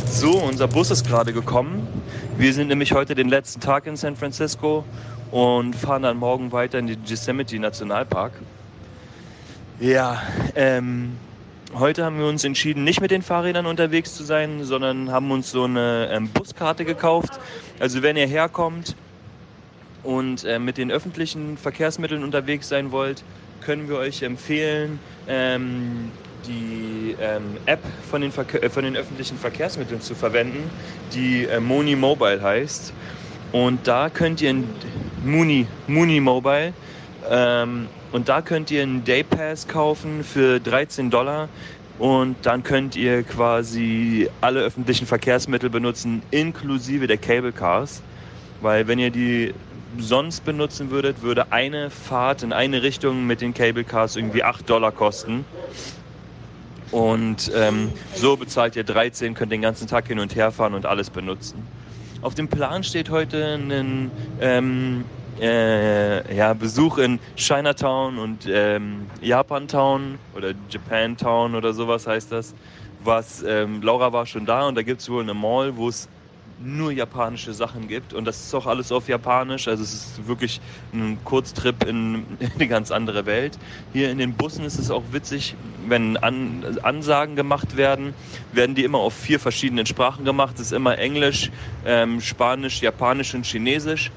[0.07, 1.87] So, unser Bus ist gerade gekommen.
[2.39, 4.87] Wir sind nämlich heute den letzten Tag in San Francisco
[5.31, 8.33] und fahren dann morgen weiter in den Yosemite Nationalpark.
[9.81, 10.23] Ja,
[10.55, 11.19] ähm,
[11.75, 15.51] heute haben wir uns entschieden, nicht mit den Fahrrädern unterwegs zu sein, sondern haben uns
[15.51, 17.39] so eine ähm, Buskarte gekauft.
[17.81, 18.97] Also wenn ihr herkommt,
[20.05, 23.25] und äh, mit den öffentlichen Verkehrsmitteln unterwegs sein wollt,
[23.63, 26.11] können wir euch empfehlen, ähm,
[26.47, 30.71] die ähm, App von den, Verke äh, von den öffentlichen Verkehrsmitteln zu verwenden,
[31.15, 32.93] die äh, Moni Mobile heißt.
[33.53, 34.69] Und da könnt ihr ein
[35.25, 36.75] Muni, Muni Mobile
[37.31, 41.49] ähm, und da könnt ihr einen Day Pass kaufen für 13 Dollar
[41.99, 48.03] und dann könnt ihr quasi alle öffentlichen Verkehrsmittel benutzen, inklusive der Cable Cars.
[48.61, 49.55] Weil wenn ihr die
[49.99, 54.69] sonst benutzen würdet, würde eine Fahrt in eine Richtung mit den Cable Cars irgendwie 8
[54.69, 55.45] Dollar kosten.
[56.91, 60.87] Und ähm, so bezahlt ihr 13, könnt den ganzen Tag hin und her fahren und
[60.87, 61.67] alles benutzen.
[62.23, 65.05] Auf dem Plan steht heute ein ähm,
[65.41, 72.55] äh, ja, Besuch in Chinatown und ähm, Japantown oder Japantown oder sowas heißt das.
[73.03, 76.09] Was ähm, Laura war schon da und da gibt es wohl eine Mall, wo es
[76.63, 79.69] nur japanische Sachen gibt und das ist auch alles auf Japanisch.
[79.69, 80.61] Also es ist wirklich
[80.93, 83.59] ein Kurztrip in, in eine ganz andere Welt.
[83.93, 85.55] Hier in den Bussen ist es auch witzig,
[85.89, 88.15] wenn An Ansagen gemacht werden,
[88.53, 90.55] werden die immer auf vier verschiedenen Sprachen gemacht.
[90.57, 91.51] Es ist immer Englisch,
[91.85, 94.11] ähm, Spanisch, Japanisch und Chinesisch.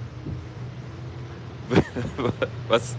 [2.70, 2.96] was,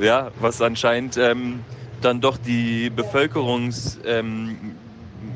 [0.00, 1.60] ja, was anscheinend ähm,
[2.00, 4.76] dann doch die Bevölkerungs ähm,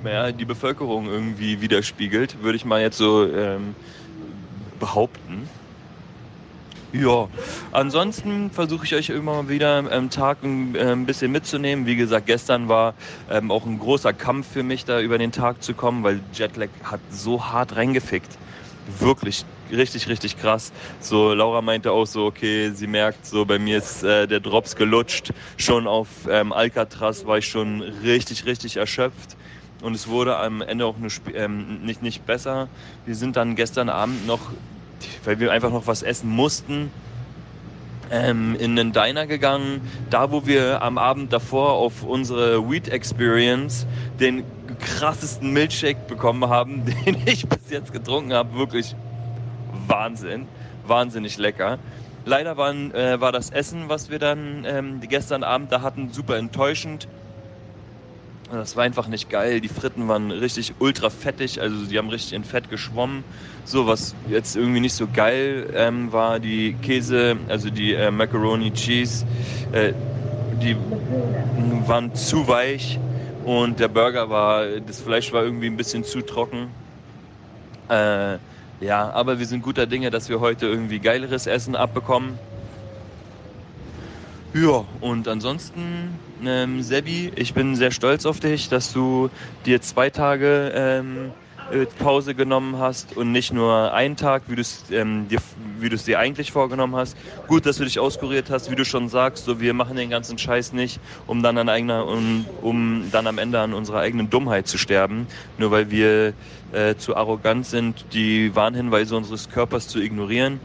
[0.04, 3.74] ja, die Bevölkerung irgendwie widerspiegelt, würde ich mal jetzt so ähm,
[4.78, 5.48] behaupten.
[6.92, 7.28] Ja,
[7.70, 11.86] ansonsten versuche ich euch immer wieder am Tag ein, äh, ein bisschen mitzunehmen.
[11.86, 12.94] Wie gesagt, gestern war
[13.30, 16.68] ähm, auch ein großer Kampf für mich, da über den Tag zu kommen, weil Jetlag
[16.84, 18.36] hat so hart reingefickt.
[18.98, 20.70] Wirklich richtig, richtig krass.
[21.00, 24.76] So, Laura meinte auch so, okay, sie merkt so, bei mir ist äh, der Drops
[24.76, 25.30] gelutscht.
[25.56, 29.36] Schon auf ähm, Alcatraz war ich schon richtig, richtig erschöpft
[29.82, 30.94] und es wurde am Ende auch
[31.34, 32.68] ähm, nicht, nicht besser.
[33.04, 34.40] Wir sind dann gestern Abend noch,
[35.24, 36.90] weil wir einfach noch was essen mussten,
[38.10, 43.86] ähm, in einen Diner gegangen, da wo wir am Abend davor auf unsere Weed Experience
[44.20, 44.44] den
[44.78, 48.56] krassesten Milkshake bekommen haben, den ich bis jetzt getrunken habe.
[48.56, 48.94] Wirklich
[49.86, 50.46] Wahnsinn,
[50.86, 51.78] wahnsinnig lecker.
[52.24, 56.36] Leider waren, äh, war das Essen, was wir dann ähm, gestern Abend da hatten, super
[56.36, 57.08] enttäuschend.
[58.52, 59.62] Das war einfach nicht geil.
[59.62, 63.24] Die Fritten waren richtig ultra fettig, also die haben richtig in Fett geschwommen.
[63.64, 68.70] So, was jetzt irgendwie nicht so geil ähm, war, die Käse, also die äh, Macaroni
[68.72, 69.24] Cheese,
[69.72, 69.94] äh,
[70.62, 70.76] die
[71.86, 72.98] waren zu weich
[73.46, 76.68] und der Burger war, das Fleisch war irgendwie ein bisschen zu trocken.
[77.88, 78.36] Äh,
[78.80, 82.38] ja, aber wir sind guter Dinge, dass wir heute irgendwie geileres Essen abbekommen.
[84.54, 89.30] Ja, und ansonsten, ähm, Sebi, ich bin sehr stolz auf dich, dass du
[89.66, 91.32] dir zwei Tage ähm,
[91.72, 95.38] äh, Pause genommen hast und nicht nur einen Tag, wie du es ähm, dir,
[95.80, 97.16] wie du es dir eigentlich vorgenommen hast.
[97.46, 100.38] Gut, dass du dich auskuriert hast, wie du schon sagst, so wir machen den ganzen
[100.38, 104.66] Scheiß nicht, um dann an eigener, um, um dann am Ende an unserer eigenen Dummheit
[104.66, 106.34] zu sterben, nur weil wir
[106.72, 110.60] äh, zu arrogant sind, die Warnhinweise unseres Körpers zu ignorieren.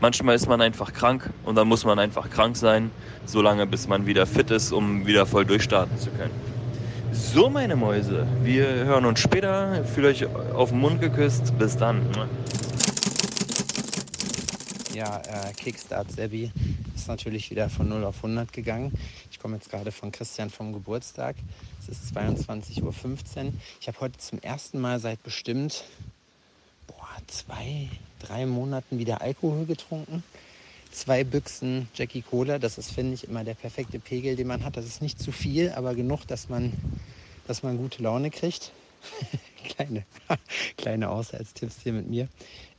[0.00, 2.92] Manchmal ist man einfach krank und dann muss man einfach krank sein,
[3.26, 6.30] solange bis man wieder fit ist, um wieder voll durchstarten zu können.
[7.12, 9.84] So, meine Mäuse, wir hören uns später.
[9.84, 11.58] Fühlt euch auf den Mund geküsst.
[11.58, 12.06] Bis dann.
[14.94, 16.52] Ja, äh, Kickstart Sebi
[16.94, 18.92] ist natürlich wieder von 0 auf 100 gegangen.
[19.30, 21.36] Ich komme jetzt gerade von Christian vom Geburtstag.
[21.80, 23.52] Es ist 22.15 Uhr.
[23.80, 25.84] Ich habe heute zum ersten Mal seit bestimmt
[26.86, 30.22] boah, zwei, drei Monaten wieder Alkohol getrunken
[30.90, 32.58] zwei Büchsen Jackie Cola.
[32.58, 34.76] Das ist, finde ich, immer der perfekte Pegel, den man hat.
[34.76, 36.72] Das ist nicht zu viel, aber genug, dass man,
[37.46, 38.72] dass man gute Laune kriegt.
[39.64, 40.04] kleine,
[40.76, 42.28] kleine Haushaltstipps hier mit mir.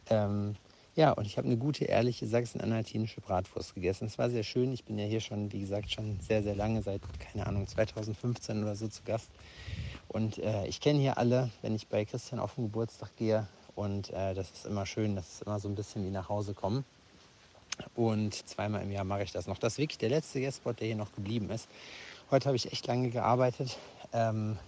[0.09, 0.55] Ähm,
[0.95, 4.05] ja, und ich habe eine gute, ehrliche sachsen-anhaltinische Bratwurst gegessen.
[4.05, 4.73] Es war sehr schön.
[4.73, 8.61] Ich bin ja hier schon, wie gesagt, schon sehr, sehr lange, seit, keine Ahnung, 2015
[8.63, 9.29] oder so zu Gast.
[10.09, 13.47] Und äh, ich kenne hier alle, wenn ich bei Christian auf den Geburtstag gehe.
[13.79, 16.53] Und äh, das ist immer schön, das ist immer so ein bisschen wie nach Hause
[16.53, 16.83] kommen.
[17.95, 19.57] Und zweimal im Jahr mache ich das noch.
[19.57, 21.69] Das ist wirklich der letzte Guestspot, der hier noch geblieben ist.
[22.29, 23.77] Heute habe ich echt lange gearbeitet.
[24.11, 24.59] Ähm,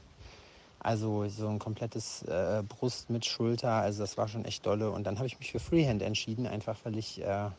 [0.80, 3.74] also so ein komplettes äh, Brust mit Schulter.
[3.74, 4.92] Also das war schon echt dolle.
[4.92, 7.50] Und dann habe ich mich für Freehand entschieden, einfach weil ich äh,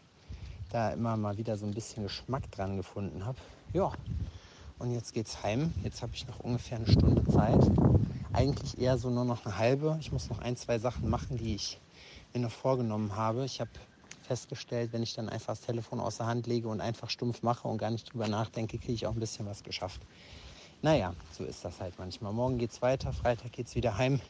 [0.70, 3.36] da immer mal wieder so ein bisschen Geschmack dran gefunden habe.
[3.74, 3.92] Ja.
[4.78, 5.74] Und jetzt geht's heim.
[5.84, 7.60] Jetzt habe ich noch ungefähr eine Stunde Zeit.
[8.32, 9.98] Eigentlich eher so nur noch eine halbe.
[10.00, 11.78] Ich muss noch ein, zwei Sachen machen, die ich
[12.32, 13.44] mir noch vorgenommen habe.
[13.44, 13.70] Ich habe
[14.22, 17.68] festgestellt, wenn ich dann einfach das Telefon aus der Hand lege und einfach stumpf mache
[17.68, 20.00] und gar nicht drüber nachdenke, kriege ich auch ein bisschen was geschafft.
[20.80, 22.32] Naja, so ist das halt manchmal.
[22.32, 24.20] Morgen geht es weiter, Freitag geht es wieder heim.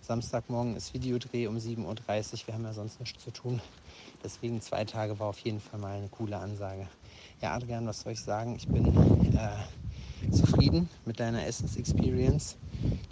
[0.00, 2.46] Samstagmorgen ist Videodreh um 7.30 Uhr.
[2.46, 3.60] Wir haben ja sonst nichts zu tun.
[4.24, 6.88] Deswegen zwei Tage war auf jeden Fall mal eine coole Ansage.
[7.40, 8.56] Ja, Adrian, was soll ich sagen?
[8.56, 8.86] Ich bin
[9.36, 9.81] äh,
[10.30, 12.56] zufrieden mit deiner Essens-Experience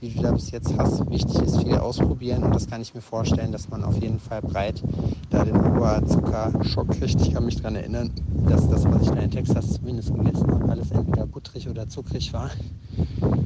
[0.00, 1.08] die du da bis jetzt hast.
[1.10, 4.42] Wichtig ist viel ausprobieren und das kann ich mir vorstellen, dass man auf jeden Fall
[4.42, 4.82] breit
[5.30, 7.20] da den Oberzuckerschock kriegt.
[7.20, 8.10] Ich kann mich daran erinnern,
[8.48, 12.32] dass das, was ich da in Texas zumindest gegessen habe, alles entweder butterig oder zuckrig
[12.32, 12.50] war.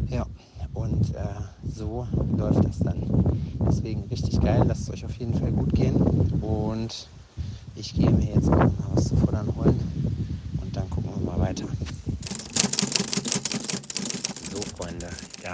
[0.08, 0.26] Ja,
[0.74, 1.24] und äh,
[1.68, 3.02] so läuft das dann.
[3.66, 5.96] Deswegen richtig geil, lasst es euch auf jeden Fall gut gehen
[6.40, 7.08] und
[7.76, 9.78] ich gehe mir jetzt mal was zu futtern holen
[10.60, 11.64] und dann gucken wir mal weiter.
[14.76, 15.06] Freunde.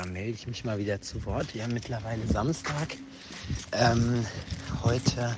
[0.07, 1.55] Melde ich mich mal wieder zu Wort.
[1.55, 2.97] Wir haben mittlerweile Samstag.
[3.73, 4.27] Ähm,
[4.83, 5.37] heute,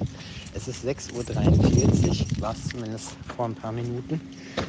[0.55, 4.21] es ist 6.43 Uhr, war es zumindest vor ein paar Minuten.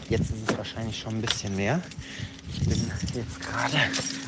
[0.10, 1.82] Jetzt ist es wahrscheinlich schon ein bisschen mehr.
[2.51, 3.77] Ich bin jetzt gerade,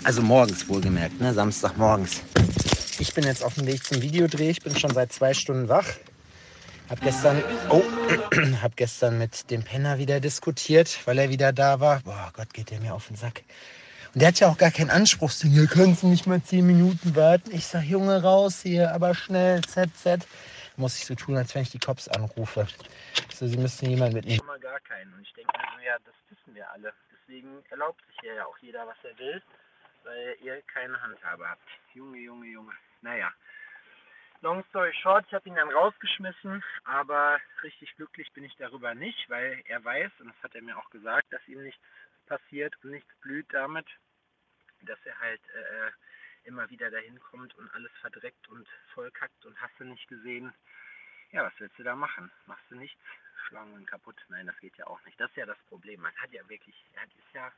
[0.03, 1.33] also morgens wohlgemerkt, ne?
[1.33, 2.21] Samstagmorgens.
[2.99, 4.49] Ich bin jetzt auf dem Weg zum Videodreh.
[4.49, 5.87] Ich bin schon seit zwei Stunden wach.
[6.89, 7.81] Hab gestern, oh,
[8.61, 12.01] hab gestern mit dem Penner wieder diskutiert, weil er wieder da war.
[12.01, 13.43] Boah Gott, geht der mir auf den Sack.
[14.15, 15.29] Und der hat ja auch gar keinen Anspruch.
[15.29, 17.51] So, hier können Sie nicht mal zehn Minuten warten.
[17.51, 20.25] Ich sag, Junge, raus hier, aber schnell, ZZ.
[20.77, 22.65] Muss ich so tun, als wenn ich die Cops anrufe.
[23.33, 24.39] So, Sie müssen jemanden mitnehmen.
[24.39, 25.13] Immer gar keinen.
[25.15, 26.93] Und ich denke mir so, ja, das wissen wir alle.
[27.11, 29.41] Deswegen erlaubt sich ja auch jeder, was er will,
[30.05, 31.67] weil ihr keine Handhabe habt.
[31.93, 32.71] Junge, Junge, Junge.
[33.01, 33.29] Naja.
[34.39, 39.29] Long story short, ich habe ihn dann rausgeschmissen, aber richtig glücklich bin ich darüber nicht,
[39.29, 41.81] weil er weiß, und das hat er mir auch gesagt, dass ihm nichts
[42.27, 43.85] passiert und nichts blüht damit
[44.85, 45.91] dass er halt äh,
[46.45, 50.53] immer wieder dahin kommt und alles verdreckt und vollkackt und hast du nicht gesehen.
[51.31, 52.31] Ja, was willst du da machen?
[52.45, 53.01] Machst du nichts?
[53.47, 54.15] Schlangen kaputt?
[54.29, 55.19] Nein, das geht ja auch nicht.
[55.19, 56.01] Das ist ja das Problem.
[56.01, 57.51] Man hat ja wirklich, er ist ja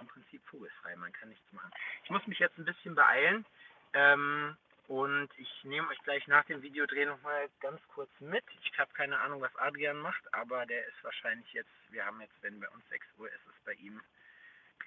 [0.00, 0.96] im Prinzip vogelfrei.
[0.96, 1.70] Man kann nichts machen.
[2.04, 3.44] Ich muss mich jetzt ein bisschen beeilen.
[3.92, 4.56] Ähm,
[4.88, 8.44] und ich nehme euch gleich nach dem Videodreh nochmal ganz kurz mit.
[8.64, 12.34] Ich habe keine Ahnung, was Adrian macht, aber der ist wahrscheinlich jetzt, wir haben jetzt,
[12.42, 14.00] wenn bei uns 6 Uhr ist, ist bei ihm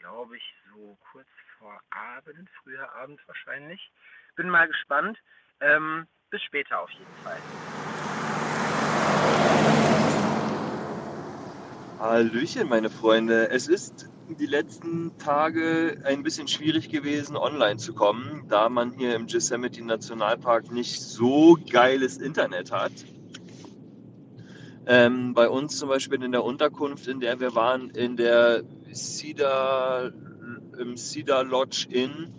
[0.03, 3.79] glaube ich, so kurz vor Abend, früher Abend wahrscheinlich.
[4.35, 5.17] Bin mal gespannt.
[5.61, 7.37] Ähm, bis später auf jeden Fall.
[11.99, 13.49] Hallöchen, meine Freunde.
[13.49, 19.15] Es ist die letzten Tage ein bisschen schwierig gewesen, online zu kommen, da man hier
[19.15, 22.91] im Yosemite Nationalpark nicht so geiles Internet hat.
[24.85, 28.63] Ähm, bei uns zum Beispiel in der Unterkunft, in der wir waren, in der
[28.93, 30.12] Cedar,
[30.79, 32.34] im Cedar Lodge Inn,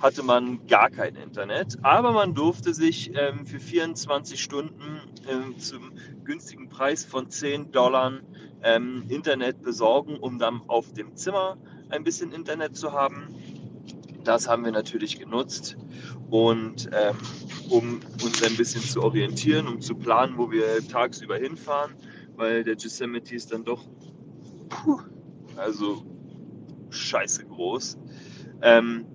[0.00, 5.92] hatte man gar kein Internet, aber man durfte sich ähm, für 24 Stunden ähm, zum
[6.24, 8.12] günstigen Preis von 10 Dollar
[8.62, 11.58] ähm, Internet besorgen, um dann auf dem Zimmer
[11.90, 13.34] ein bisschen Internet zu haben.
[14.24, 15.76] Das haben wir natürlich genutzt
[16.30, 17.16] und ähm,
[17.68, 21.94] um uns ein bisschen zu orientieren, um zu planen, wo wir tagsüber hinfahren,
[22.36, 23.86] weil der Yosemite ist dann doch,
[24.68, 25.00] puh,
[25.60, 26.02] also
[26.90, 27.98] scheiße groß.
[28.62, 29.06] Ähm,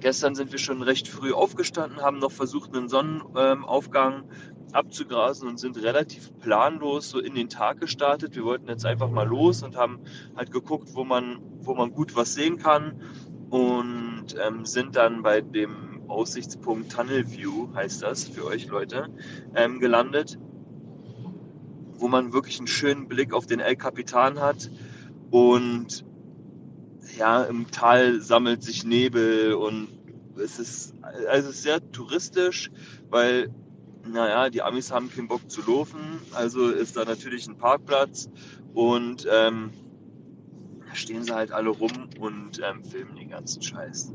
[0.00, 4.24] gestern sind wir schon recht früh aufgestanden, haben noch versucht, einen Sonnenaufgang
[4.72, 8.34] abzugrasen und sind relativ planlos so in den Tag gestartet.
[8.34, 10.00] Wir wollten jetzt einfach mal los und haben
[10.34, 13.02] halt geguckt, wo man, wo man gut was sehen kann
[13.50, 19.08] und ähm, sind dann bei dem Aussichtspunkt Tunnel View, heißt das für euch Leute,
[19.54, 20.38] ähm, gelandet,
[21.94, 24.70] wo man wirklich einen schönen Blick auf den El Capitan hat
[25.32, 26.04] und
[27.16, 29.88] ja, im Tal sammelt sich Nebel und
[30.36, 30.94] es ist
[31.28, 32.70] also sehr touristisch,
[33.08, 33.50] weil
[34.06, 38.28] naja, die Amis haben keinen Bock zu laufen, also ist da natürlich ein Parkplatz
[38.74, 39.70] und ähm,
[40.86, 44.12] da stehen sie halt alle rum und ähm, filmen den ganzen Scheiß.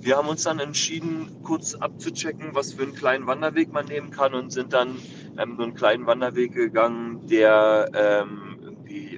[0.00, 4.34] Wir haben uns dann entschieden, kurz abzuchecken, was für einen kleinen Wanderweg man nehmen kann
[4.34, 4.96] und sind dann
[5.38, 8.45] ähm, so einen kleinen Wanderweg gegangen, der ähm,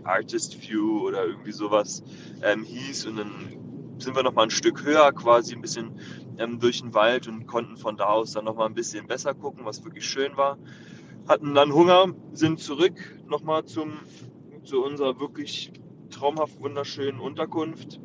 [0.09, 2.03] Artist View oder irgendwie sowas
[2.42, 3.59] ähm, hieß und dann
[3.99, 5.99] sind wir noch mal ein Stück höher, quasi ein bisschen
[6.38, 9.35] ähm, durch den Wald und konnten von da aus dann noch mal ein bisschen besser
[9.35, 10.57] gucken, was wirklich schön war.
[11.29, 12.94] Hatten dann Hunger, sind zurück
[13.27, 13.99] noch mal zum,
[14.62, 15.73] zu unserer wirklich
[16.11, 18.01] traumhaft wunderschönen Unterkunft,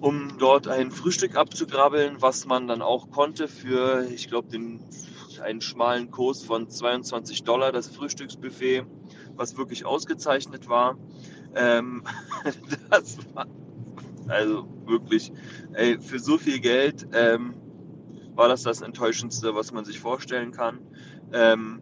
[0.00, 4.80] um dort ein Frühstück abzugrabbeln, was man dann auch konnte für, ich glaube, den
[5.40, 8.84] einen schmalen Kurs von 22 Dollar, das Frühstücksbuffet,
[9.38, 10.98] was wirklich ausgezeichnet war.
[11.54, 12.02] Ähm,
[12.90, 13.46] das war
[14.28, 15.32] also wirklich,
[15.72, 17.54] ey, für so viel Geld ähm,
[18.34, 20.80] war das das Enttäuschendste, was man sich vorstellen kann.
[21.32, 21.80] Ähm,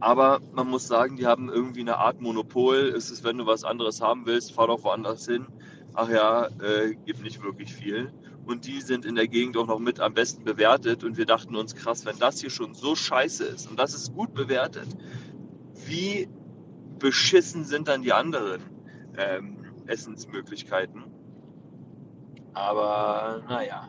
[0.00, 2.92] aber man muss sagen, die haben irgendwie eine Art Monopol.
[2.96, 5.46] Es ist, wenn du was anderes haben willst, fahr doch woanders hin.
[5.94, 8.12] Ach ja, äh, gibt nicht wirklich viel.
[8.44, 11.04] Und die sind in der Gegend auch noch mit am besten bewertet.
[11.04, 14.12] Und wir dachten uns, krass, wenn das hier schon so scheiße ist und das ist
[14.12, 14.88] gut bewertet,
[15.86, 16.28] wie
[16.98, 18.62] beschissen sind dann die anderen
[19.16, 21.04] ähm, Essensmöglichkeiten?
[22.54, 23.88] Aber naja,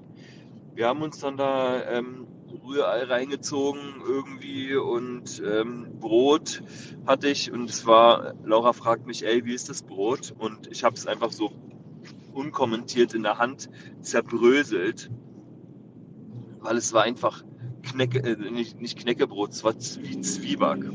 [0.74, 2.28] wir haben uns dann da ähm,
[2.66, 6.64] Rührei reingezogen irgendwie und ähm, Brot
[7.06, 10.34] hatte ich und es war, Laura fragt mich, ey, wie ist das Brot?
[10.38, 11.52] Und ich habe es einfach so
[12.34, 13.70] unkommentiert in der Hand
[14.02, 15.12] zerbröselt,
[16.60, 17.44] weil es war einfach
[17.84, 20.86] Knecke, äh, nicht, nicht Knäckebrot, es war wie Zwieback.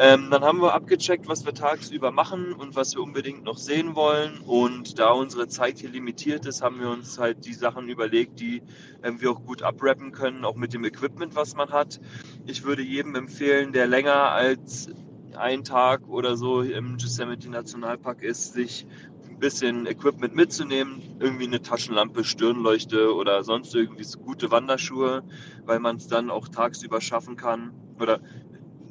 [0.00, 3.96] Ähm, dann haben wir abgecheckt, was wir tagsüber machen und was wir unbedingt noch sehen
[3.96, 4.38] wollen.
[4.46, 8.62] Und da unsere Zeit hier limitiert ist, haben wir uns halt die Sachen überlegt, die
[9.02, 11.98] ähm, wir auch gut abrappen können, auch mit dem Equipment, was man hat.
[12.46, 14.88] Ich würde jedem empfehlen, der länger als
[15.36, 18.86] ein Tag oder so im Yosemite Nationalpark ist, sich
[19.28, 25.24] ein bisschen Equipment mitzunehmen, irgendwie eine Taschenlampe, Stirnleuchte oder sonst irgendwie so gute Wanderschuhe,
[25.64, 28.20] weil man es dann auch tagsüber schaffen kann oder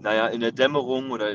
[0.07, 1.31] naja, in der Dämmerung oder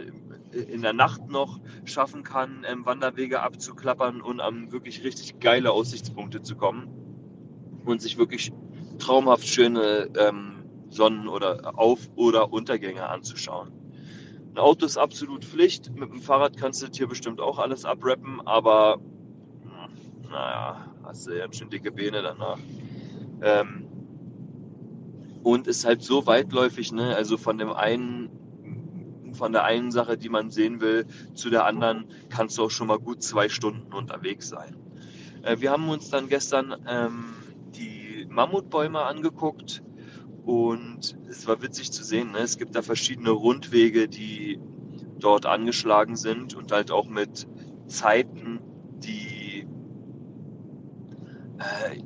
[0.50, 6.40] in der Nacht noch schaffen kann, ähm, Wanderwege abzuklappern und an wirklich richtig geile Aussichtspunkte
[6.40, 6.88] zu kommen
[7.84, 8.50] und sich wirklich
[8.98, 13.72] traumhaft schöne ähm, Sonnen- oder Auf- oder Untergänge anzuschauen.
[14.54, 15.94] Ein Auto ist absolut Pflicht.
[15.94, 19.00] Mit dem Fahrrad kannst du hier bestimmt auch alles abrappen, aber
[20.30, 22.58] naja, hast du ja schon dicke Beine danach.
[23.42, 23.86] Ähm,
[25.42, 27.14] und ist halt so weitläufig, ne?
[27.14, 28.30] Also von dem einen
[29.34, 32.86] von der einen Sache, die man sehen will, zu der anderen kannst du auch schon
[32.86, 34.76] mal gut zwei Stunden unterwegs sein.
[35.42, 37.34] Äh, wir haben uns dann gestern ähm,
[37.74, 39.82] die Mammutbäume angeguckt
[40.44, 42.32] und es war witzig zu sehen.
[42.32, 42.38] Ne?
[42.38, 44.60] Es gibt da verschiedene Rundwege, die
[45.18, 47.46] dort angeschlagen sind und halt auch mit
[47.86, 48.60] Zeiten,
[48.98, 49.66] die,
[51.58, 52.02] äh,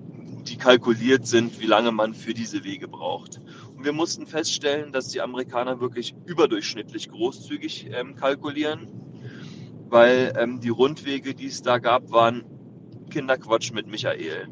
[0.47, 3.41] die kalkuliert sind, wie lange man für diese Wege braucht.
[3.79, 8.89] Wir mussten feststellen, dass die Amerikaner wirklich überdurchschnittlich großzügig ähm, kalkulieren,
[9.89, 12.45] weil ähm, die Rundwege, die es da gab, waren
[13.11, 14.49] Kinderquatsch mit Michael.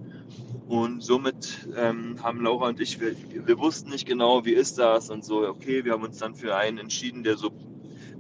[0.66, 3.14] Und somit ähm, haben Laura und ich, wir,
[3.46, 6.56] wir, wussten nicht genau, wie ist das und so, okay, wir haben uns dann für
[6.56, 7.50] einen entschieden, der so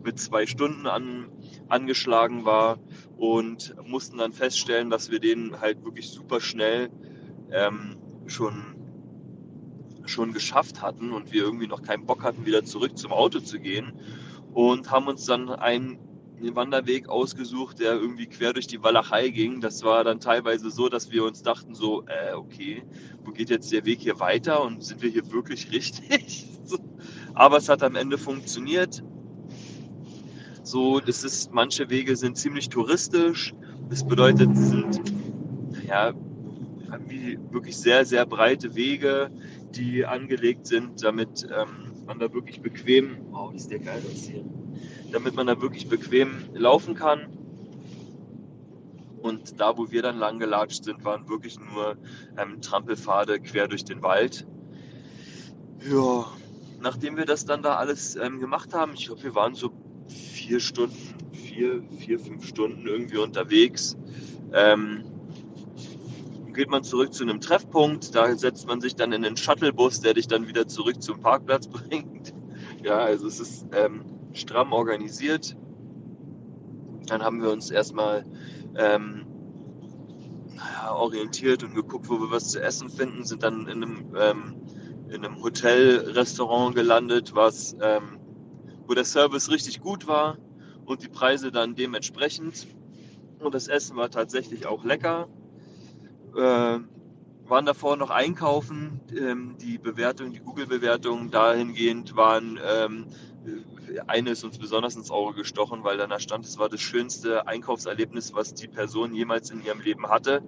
[0.04, 1.28] mit zwei Stunden an,
[1.68, 2.78] angeschlagen war
[3.16, 6.90] und mussten dann feststellen, dass wir den halt wirklich super schnell
[7.50, 7.96] ähm,
[8.26, 8.73] schon
[10.06, 13.58] schon geschafft hatten und wir irgendwie noch keinen Bock hatten, wieder zurück zum Auto zu
[13.58, 13.92] gehen
[14.52, 15.98] und haben uns dann einen
[16.40, 19.60] Wanderweg ausgesucht, der irgendwie quer durch die Walachei ging.
[19.60, 22.82] Das war dann teilweise so, dass wir uns dachten so, äh, okay,
[23.24, 26.46] wo geht jetzt der Weg hier weiter und sind wir hier wirklich richtig?
[27.34, 29.02] Aber es hat am Ende funktioniert.
[30.62, 33.54] So, das ist, manche Wege sind ziemlich touristisch.
[33.90, 35.02] Das bedeutet, es sind
[35.86, 36.12] ja,
[37.06, 39.30] wie wirklich sehr, sehr breite Wege,
[39.76, 44.44] die angelegt sind, damit ähm, man da wirklich bequem, wow, ist der geil aus hier,
[45.12, 47.26] damit man da wirklich bequem laufen kann.
[49.22, 51.96] Und da, wo wir dann lang gelatscht sind, waren wirklich nur
[52.36, 54.46] ähm, Trampelpfade quer durch den Wald.
[55.90, 56.26] Ja,
[56.80, 59.70] nachdem wir das dann da alles ähm, gemacht haben, ich glaube, wir waren so
[60.08, 60.96] vier Stunden,
[61.32, 63.96] vier, vier, fünf Stunden irgendwie unterwegs.
[64.52, 65.04] Ähm,
[66.54, 70.14] geht man zurück zu einem Treffpunkt, da setzt man sich dann in einen Shuttlebus, der
[70.14, 72.32] dich dann wieder zurück zum Parkplatz bringt.
[72.82, 75.56] Ja, also es ist ähm, stramm organisiert.
[77.06, 78.24] Dann haben wir uns erstmal
[78.76, 79.26] ähm,
[80.54, 84.54] naja, orientiert und geguckt, wo wir was zu essen finden, sind dann in einem, ähm,
[85.08, 88.18] in einem Hotel-Restaurant gelandet, was, ähm,
[88.86, 90.38] wo der Service richtig gut war
[90.86, 92.68] und die Preise dann dementsprechend.
[93.40, 95.28] Und das Essen war tatsächlich auch lecker
[96.36, 96.80] äh,
[97.48, 99.00] waren davor noch einkaufen.
[99.16, 103.06] Ähm, die Bewertung, die Google-Bewertung dahingehend waren, ähm,
[104.06, 108.34] eine ist uns besonders ins Auge gestochen, weil danach stand, es war das schönste Einkaufserlebnis,
[108.34, 110.42] was die Person jemals in ihrem Leben hatte.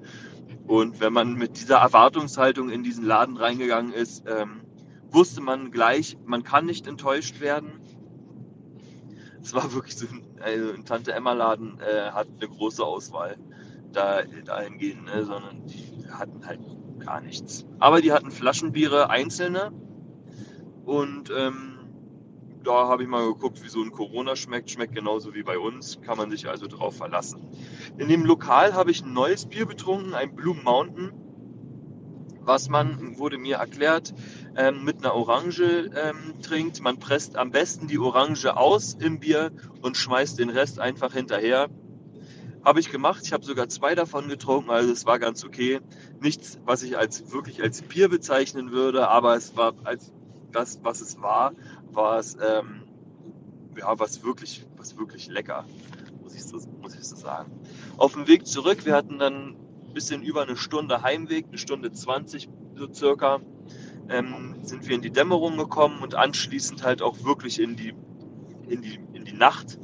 [0.67, 4.63] Und wenn man mit dieser Erwartungshaltung in diesen Laden reingegangen ist, ähm,
[5.11, 7.81] wusste man gleich, man kann nicht enttäuscht werden.
[9.43, 10.07] Es war wirklich so,
[10.41, 13.37] also ein Tante Emma Laden äh, hat eine große Auswahl
[13.97, 15.25] da, dahin gehen, ne?
[15.25, 16.61] sondern die hatten halt
[17.01, 17.65] gar nichts.
[17.79, 19.73] Aber die hatten Flaschenbiere einzelne
[20.85, 21.77] und ähm,
[22.67, 24.71] da habe ich mal geguckt, wie so ein Corona schmeckt.
[24.71, 27.49] Schmeckt genauso wie bei uns, kann man sich also drauf verlassen.
[27.97, 31.13] In dem Lokal habe ich ein neues Bier betrunken, ein Blue Mountain,
[32.41, 34.15] was man, wurde mir erklärt,
[34.57, 36.81] ähm, mit einer Orange ähm, trinkt.
[36.83, 41.69] Man presst am besten die Orange aus im Bier und schmeißt den Rest einfach hinterher.
[42.67, 43.21] Habe ich gemacht.
[43.23, 45.79] Ich habe sogar zwei davon getrunken, also es war ganz okay.
[46.21, 50.13] Nichts, was ich als wirklich als Bier bezeichnen würde, aber es war als
[50.51, 51.53] das, was es war,
[51.93, 52.83] war es ähm,
[53.79, 55.65] ja was wirklich, was wirklich lecker,
[56.21, 57.53] muss ich so, muss ich so sagen.
[57.99, 59.51] Auf dem Weg zurück, wir hatten dann
[59.87, 63.39] ein bisschen über eine Stunde Heimweg, eine Stunde 20 so circa,
[64.09, 67.95] ähm, sind wir in die Dämmerung gekommen und anschließend halt auch wirklich in die,
[68.69, 69.79] in die, in die Nacht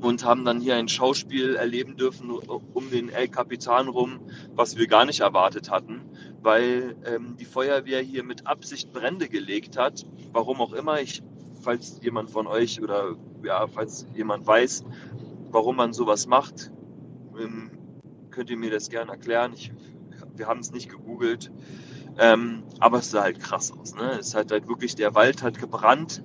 [0.00, 4.20] und haben dann hier ein Schauspiel erleben dürfen um den El Capitan rum,
[4.54, 6.02] was wir gar nicht erwartet hatten,
[6.42, 10.06] weil ähm, die Feuerwehr hier mit Absicht Brände gelegt hat.
[10.32, 11.22] Warum auch immer, ich,
[11.62, 14.84] falls jemand von euch oder ja, falls jemand weiß,
[15.50, 16.70] warum man sowas macht,
[17.38, 17.70] ähm,
[18.30, 19.52] könnt ihr mir das gerne erklären.
[19.54, 19.72] Ich,
[20.34, 21.50] wir haben es nicht gegoogelt.
[22.18, 23.94] Ähm, aber es sah halt krass aus.
[23.94, 24.16] Ne?
[24.18, 26.22] Es hat halt wirklich, der Wald hat gebrannt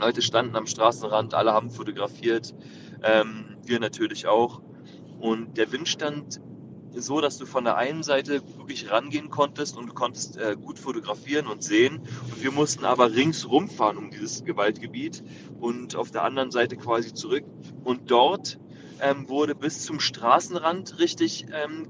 [0.00, 2.54] Leute standen am Straßenrand, alle haben fotografiert,
[3.02, 4.62] ähm, wir natürlich auch.
[5.20, 6.40] Und der Wind stand
[6.94, 10.78] so, dass du von der einen Seite wirklich rangehen konntest und du konntest äh, gut
[10.78, 12.00] fotografieren und sehen.
[12.30, 15.22] Und wir mussten aber ringsrum fahren um dieses Gewaltgebiet
[15.60, 17.44] und auf der anderen Seite quasi zurück.
[17.84, 18.58] Und dort
[19.00, 21.88] ähm, wurde bis zum Straßenrand richtig ähm,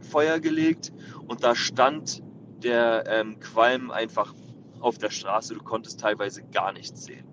[0.00, 0.92] Feuer gelegt
[1.26, 2.22] und da stand
[2.62, 4.34] der ähm, Qualm einfach
[4.80, 5.54] auf der Straße.
[5.54, 7.26] Du konntest teilweise gar nichts sehen.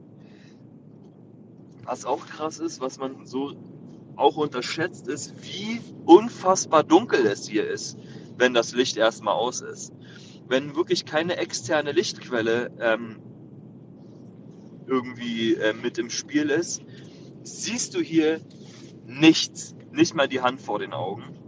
[1.84, 3.54] Was auch krass ist, was man so
[4.16, 7.98] auch unterschätzt, ist, wie unfassbar dunkel es hier ist,
[8.38, 9.94] wenn das Licht erstmal aus ist.
[10.48, 13.22] Wenn wirklich keine externe Lichtquelle ähm,
[14.88, 16.84] irgendwie äh, mit im Spiel ist,
[17.44, 18.40] siehst du hier
[19.06, 21.43] nichts, nicht mal die Hand vor den Augen.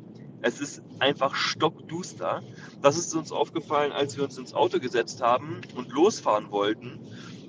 [0.46, 2.44] Es ist einfach stockduster.
[2.82, 7.00] Das ist uns aufgefallen, als wir uns ins Auto gesetzt haben und losfahren wollten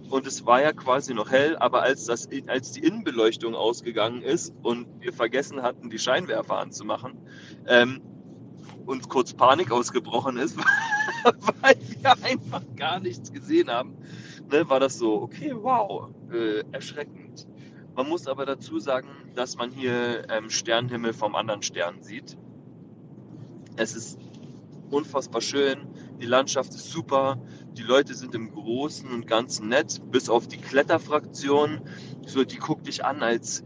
[0.08, 4.54] und es war ja quasi noch hell, aber als, das, als die Innenbeleuchtung ausgegangen ist
[4.62, 7.18] und wir vergessen hatten, die Scheinwerfer anzumachen
[7.66, 8.00] ähm,
[8.86, 10.56] und kurz Panik ausgebrochen ist,
[11.60, 13.96] weil wir einfach gar nichts gesehen haben,
[14.50, 17.48] ne, war das so, okay, wow, äh, erschreckend.
[17.96, 22.36] Man muss aber dazu sagen, dass man hier ähm, Sternenhimmel vom anderen Stern sieht.
[23.76, 24.18] Es ist
[24.90, 25.86] unfassbar schön,
[26.20, 27.38] die Landschaft ist super,
[27.72, 31.82] die Leute sind im Großen und Ganzen nett, bis auf die Kletterfraktion.
[32.26, 33.64] So, die guckt dich an als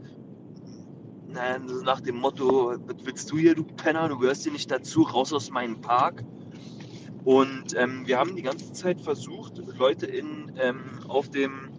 [1.28, 5.02] naja, nach dem Motto, was willst du hier, du Penner, du gehörst hier nicht dazu,
[5.02, 6.24] raus aus meinem Park.
[7.24, 11.70] Und ähm, wir haben die ganze Zeit versucht, Leute in, ähm, auf dem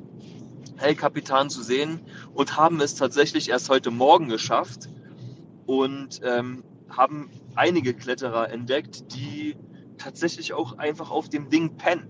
[0.78, 2.00] El Capitan zu sehen
[2.34, 4.88] und haben es tatsächlich erst heute Morgen geschafft
[5.66, 9.56] und ähm, haben einige Kletterer entdeckt, die
[9.98, 12.08] tatsächlich auch einfach auf dem Ding pennen.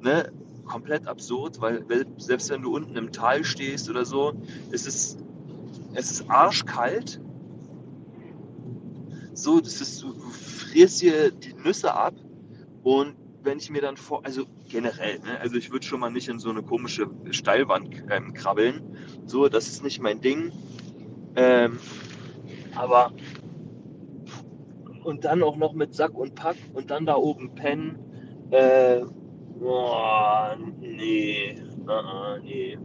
[0.00, 0.32] Ne?
[0.64, 1.84] Komplett absurd, weil
[2.16, 4.32] selbst wenn du unten im Tal stehst oder so,
[4.70, 5.18] es ist,
[5.94, 7.20] es ist arschkalt.
[9.34, 12.14] So, das ist, du frierst hier die Nüsse ab
[12.82, 16.28] und wenn ich mir dann vor, also generell, ne, also ich würde schon mal nicht
[16.28, 18.96] in so eine komische Steilwand ähm, krabbeln.
[19.26, 20.52] So, das ist nicht mein Ding.
[21.34, 21.78] Ähm,
[22.74, 23.12] aber
[25.04, 27.98] und dann auch noch mit Sack und Pack und dann da oben pennen.
[28.50, 29.00] Äh,
[29.58, 32.78] boah, nee, uh nee.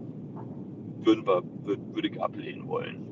[0.99, 3.07] Würden wir, würd, würde ich ablehnen wollen.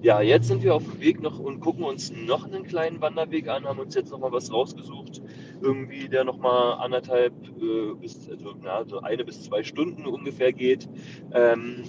[0.00, 3.48] Ja, jetzt sind wir auf dem Weg noch und gucken uns noch einen kleinen Wanderweg
[3.48, 5.20] an, haben uns jetzt noch mal was rausgesucht,
[5.60, 10.52] irgendwie der noch mal anderthalb äh, bis also, na, so eine bis zwei Stunden ungefähr
[10.52, 10.88] geht.
[11.32, 11.82] Ähm,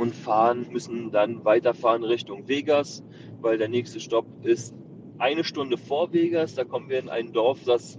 [0.00, 3.04] und fahren, müssen dann weiterfahren Richtung Vegas,
[3.40, 4.74] weil der nächste Stopp ist
[5.18, 6.54] eine Stunde vor Vegas.
[6.54, 7.98] Da kommen wir in ein Dorf, das,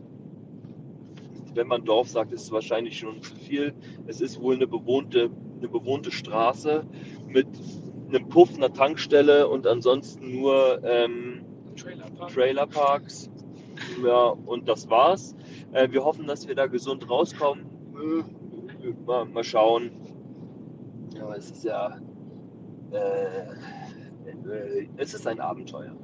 [1.54, 3.74] wenn man Dorf sagt, ist wahrscheinlich schon zu viel.
[4.08, 5.30] Es ist wohl eine bewohnte,
[5.60, 6.84] eine bewohnte Straße
[7.28, 7.48] mit
[8.10, 11.46] einem Puff, einer Tankstelle und ansonsten nur ähm,
[11.76, 12.34] Trailerpark.
[12.34, 13.30] Trailerparks.
[14.04, 15.36] Ja, und das war's.
[15.72, 17.66] Äh, wir hoffen, dass wir da gesund rauskommen.
[17.96, 19.92] Äh, mal, mal schauen
[21.22, 21.98] aber es ist ja,
[22.92, 23.44] äh,
[24.98, 25.96] es ist ein Abenteuer.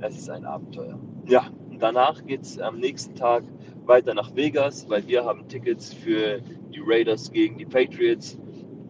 [0.00, 0.98] Es ist ein Abenteuer.
[1.26, 3.44] Ja, und danach geht es am nächsten Tag
[3.86, 6.40] weiter nach Vegas, weil wir haben Tickets für
[6.72, 8.38] die Raiders gegen die Patriots.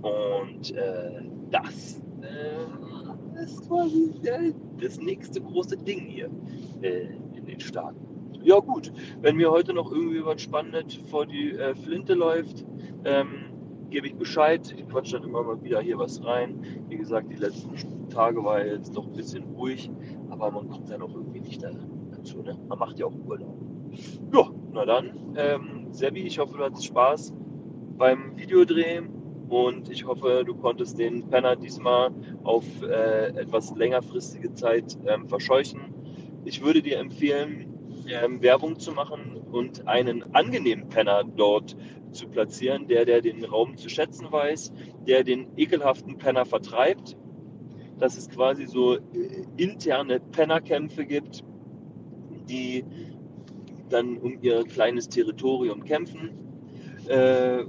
[0.03, 4.15] Und äh, das äh, ist quasi
[4.81, 6.31] das nächste große Ding hier
[6.83, 7.97] äh, in den Staaten.
[8.43, 8.93] Ja gut,
[9.23, 12.65] wenn mir heute noch irgendwie was Spannendes vor die äh, Flinte läuft,
[13.05, 13.56] ähm,
[13.91, 14.75] gebe ich Bescheid.
[14.77, 16.61] Ich quatsche dann immer mal wieder hier was rein.
[16.89, 19.91] Wie gesagt, die letzten Tage war jetzt noch ein bisschen ruhig,
[20.31, 22.43] aber man kommt dann auch irgendwie nicht dazu.
[22.43, 22.59] Ne?
[22.69, 23.57] Man macht ja auch Urlaub.
[24.33, 27.33] Ja, na dann, ähm, Sebi, ich hoffe, du hattest Spaß
[27.97, 29.09] beim Videodrehen
[29.49, 32.11] und ich hoffe, du konntest den Penner diesmal
[32.45, 35.95] auf äh, etwas längerfristige Zeit ähm, verscheuchen.
[36.45, 37.73] Ich würde dir empfehlen,
[38.09, 41.77] ähm, Werbung zu machen und einen angenehmen Penner dort
[42.17, 44.73] zu platzieren, der, der den Raum zu schätzen weiß,
[45.07, 47.17] der den ekelhaften Penner vertreibt,
[47.99, 49.01] dass es quasi so äh,
[49.57, 51.45] interne Pennerkämpfe gibt,
[52.49, 52.85] die
[53.89, 56.31] dann um ihr kleines Territorium kämpfen.
[57.09, 57.65] Äh,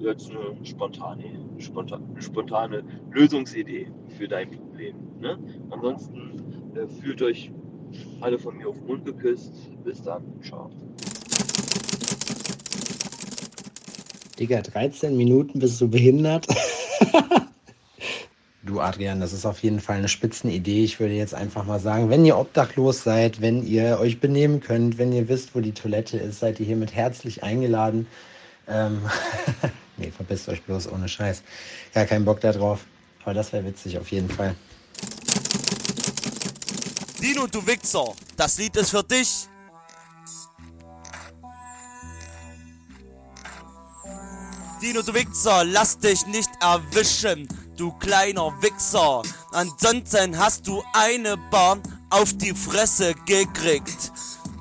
[0.00, 1.24] jetzt eine spontane,
[1.58, 4.96] spontane, spontane Lösungsidee für dein Problem.
[5.20, 5.38] Ne?
[5.70, 7.50] Ansonsten äh, fühlt euch
[8.20, 9.70] alle von mir auf den Mund geküsst.
[9.84, 10.24] Bis dann.
[10.42, 10.70] Ciao.
[14.38, 16.46] Digga, 13 Minuten bist du behindert.
[18.64, 20.84] du Adrian, das ist auf jeden Fall eine Spitzenidee.
[20.84, 24.98] Ich würde jetzt einfach mal sagen, wenn ihr obdachlos seid, wenn ihr euch benehmen könnt,
[24.98, 28.08] wenn ihr wisst, wo die Toilette ist, seid ihr hiermit herzlich eingeladen.
[28.68, 29.02] Ähm
[29.96, 31.42] nee, verpisst euch bloß ohne Scheiß.
[31.92, 32.84] Gar keinen Bock da drauf.
[33.22, 34.54] Aber das wäre witzig auf jeden Fall.
[37.22, 39.48] Dino, du Wichser, das Lied ist für dich.
[44.84, 49.22] Dino, du Wichser, lass dich nicht erwischen, du kleiner Wichser.
[49.50, 51.80] Ansonsten hast du eine Bahn
[52.10, 54.12] auf die Fresse gekriegt.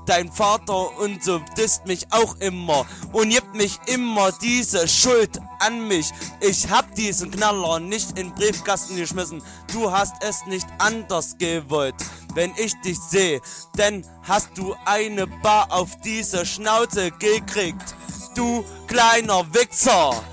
[0.05, 5.89] Dein Vater und so disst mich auch immer und gibt mich immer diese Schuld an
[5.89, 6.09] mich.
[6.39, 9.43] Ich hab diesen Knaller nicht in den Briefkasten geschmissen.
[9.73, 11.95] Du hast es nicht anders gewollt,
[12.33, 13.41] wenn ich dich sehe.
[13.77, 17.93] Denn hast du eine Bar auf diese Schnauze gekriegt
[18.37, 20.23] du kleiner Wichser.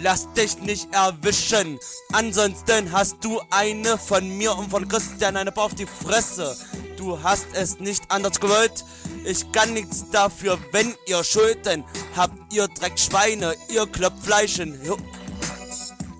[0.00, 1.78] Lass dich nicht erwischen,
[2.12, 6.56] ansonsten hast du eine von mir und von Christian eine auf die Fresse.
[6.96, 8.84] Du hast es nicht anders gewollt.
[9.24, 11.84] Ich kann nichts dafür, wenn ihr Schulden
[12.16, 14.80] habt, ihr Dreckschweine, ihr Klopffleischen.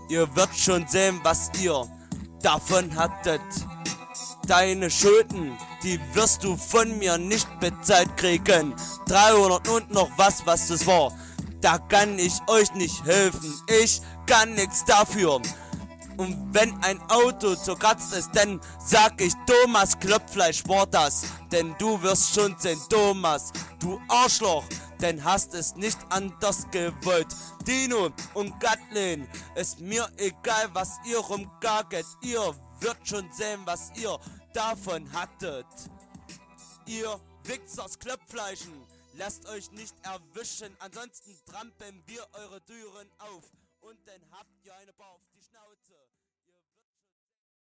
[0.09, 1.89] Ihr wird schon sehen, was ihr
[2.43, 3.41] davon hattet.
[4.47, 8.75] Deine Schulden, die wirst du von mir nicht bezahlt kriegen.
[9.07, 11.13] 300 und noch was, was das war.
[11.61, 13.55] Da kann ich euch nicht helfen.
[13.83, 15.41] Ich kann nichts dafür.
[16.17, 21.25] Und wenn ein Auto zerkratzt ist, dann sag ich Thomas Klopfleisch war das.
[21.51, 24.65] Denn du wirst schon sehen, Thomas, du Arschloch,
[25.01, 27.29] denn hast es nicht anders gewollt.
[27.67, 32.07] Dino und Gatlin, ist mir egal, was ihr rumgaget.
[32.23, 34.19] Ihr wird schon sehen, was ihr
[34.53, 35.67] davon hattet.
[36.87, 38.73] Ihr Wichsers Klopfleischen,
[39.15, 43.45] lasst euch nicht erwischen, ansonsten trampeln wir eure Türen auf
[43.81, 45.19] und dann habt ihr eine Bar.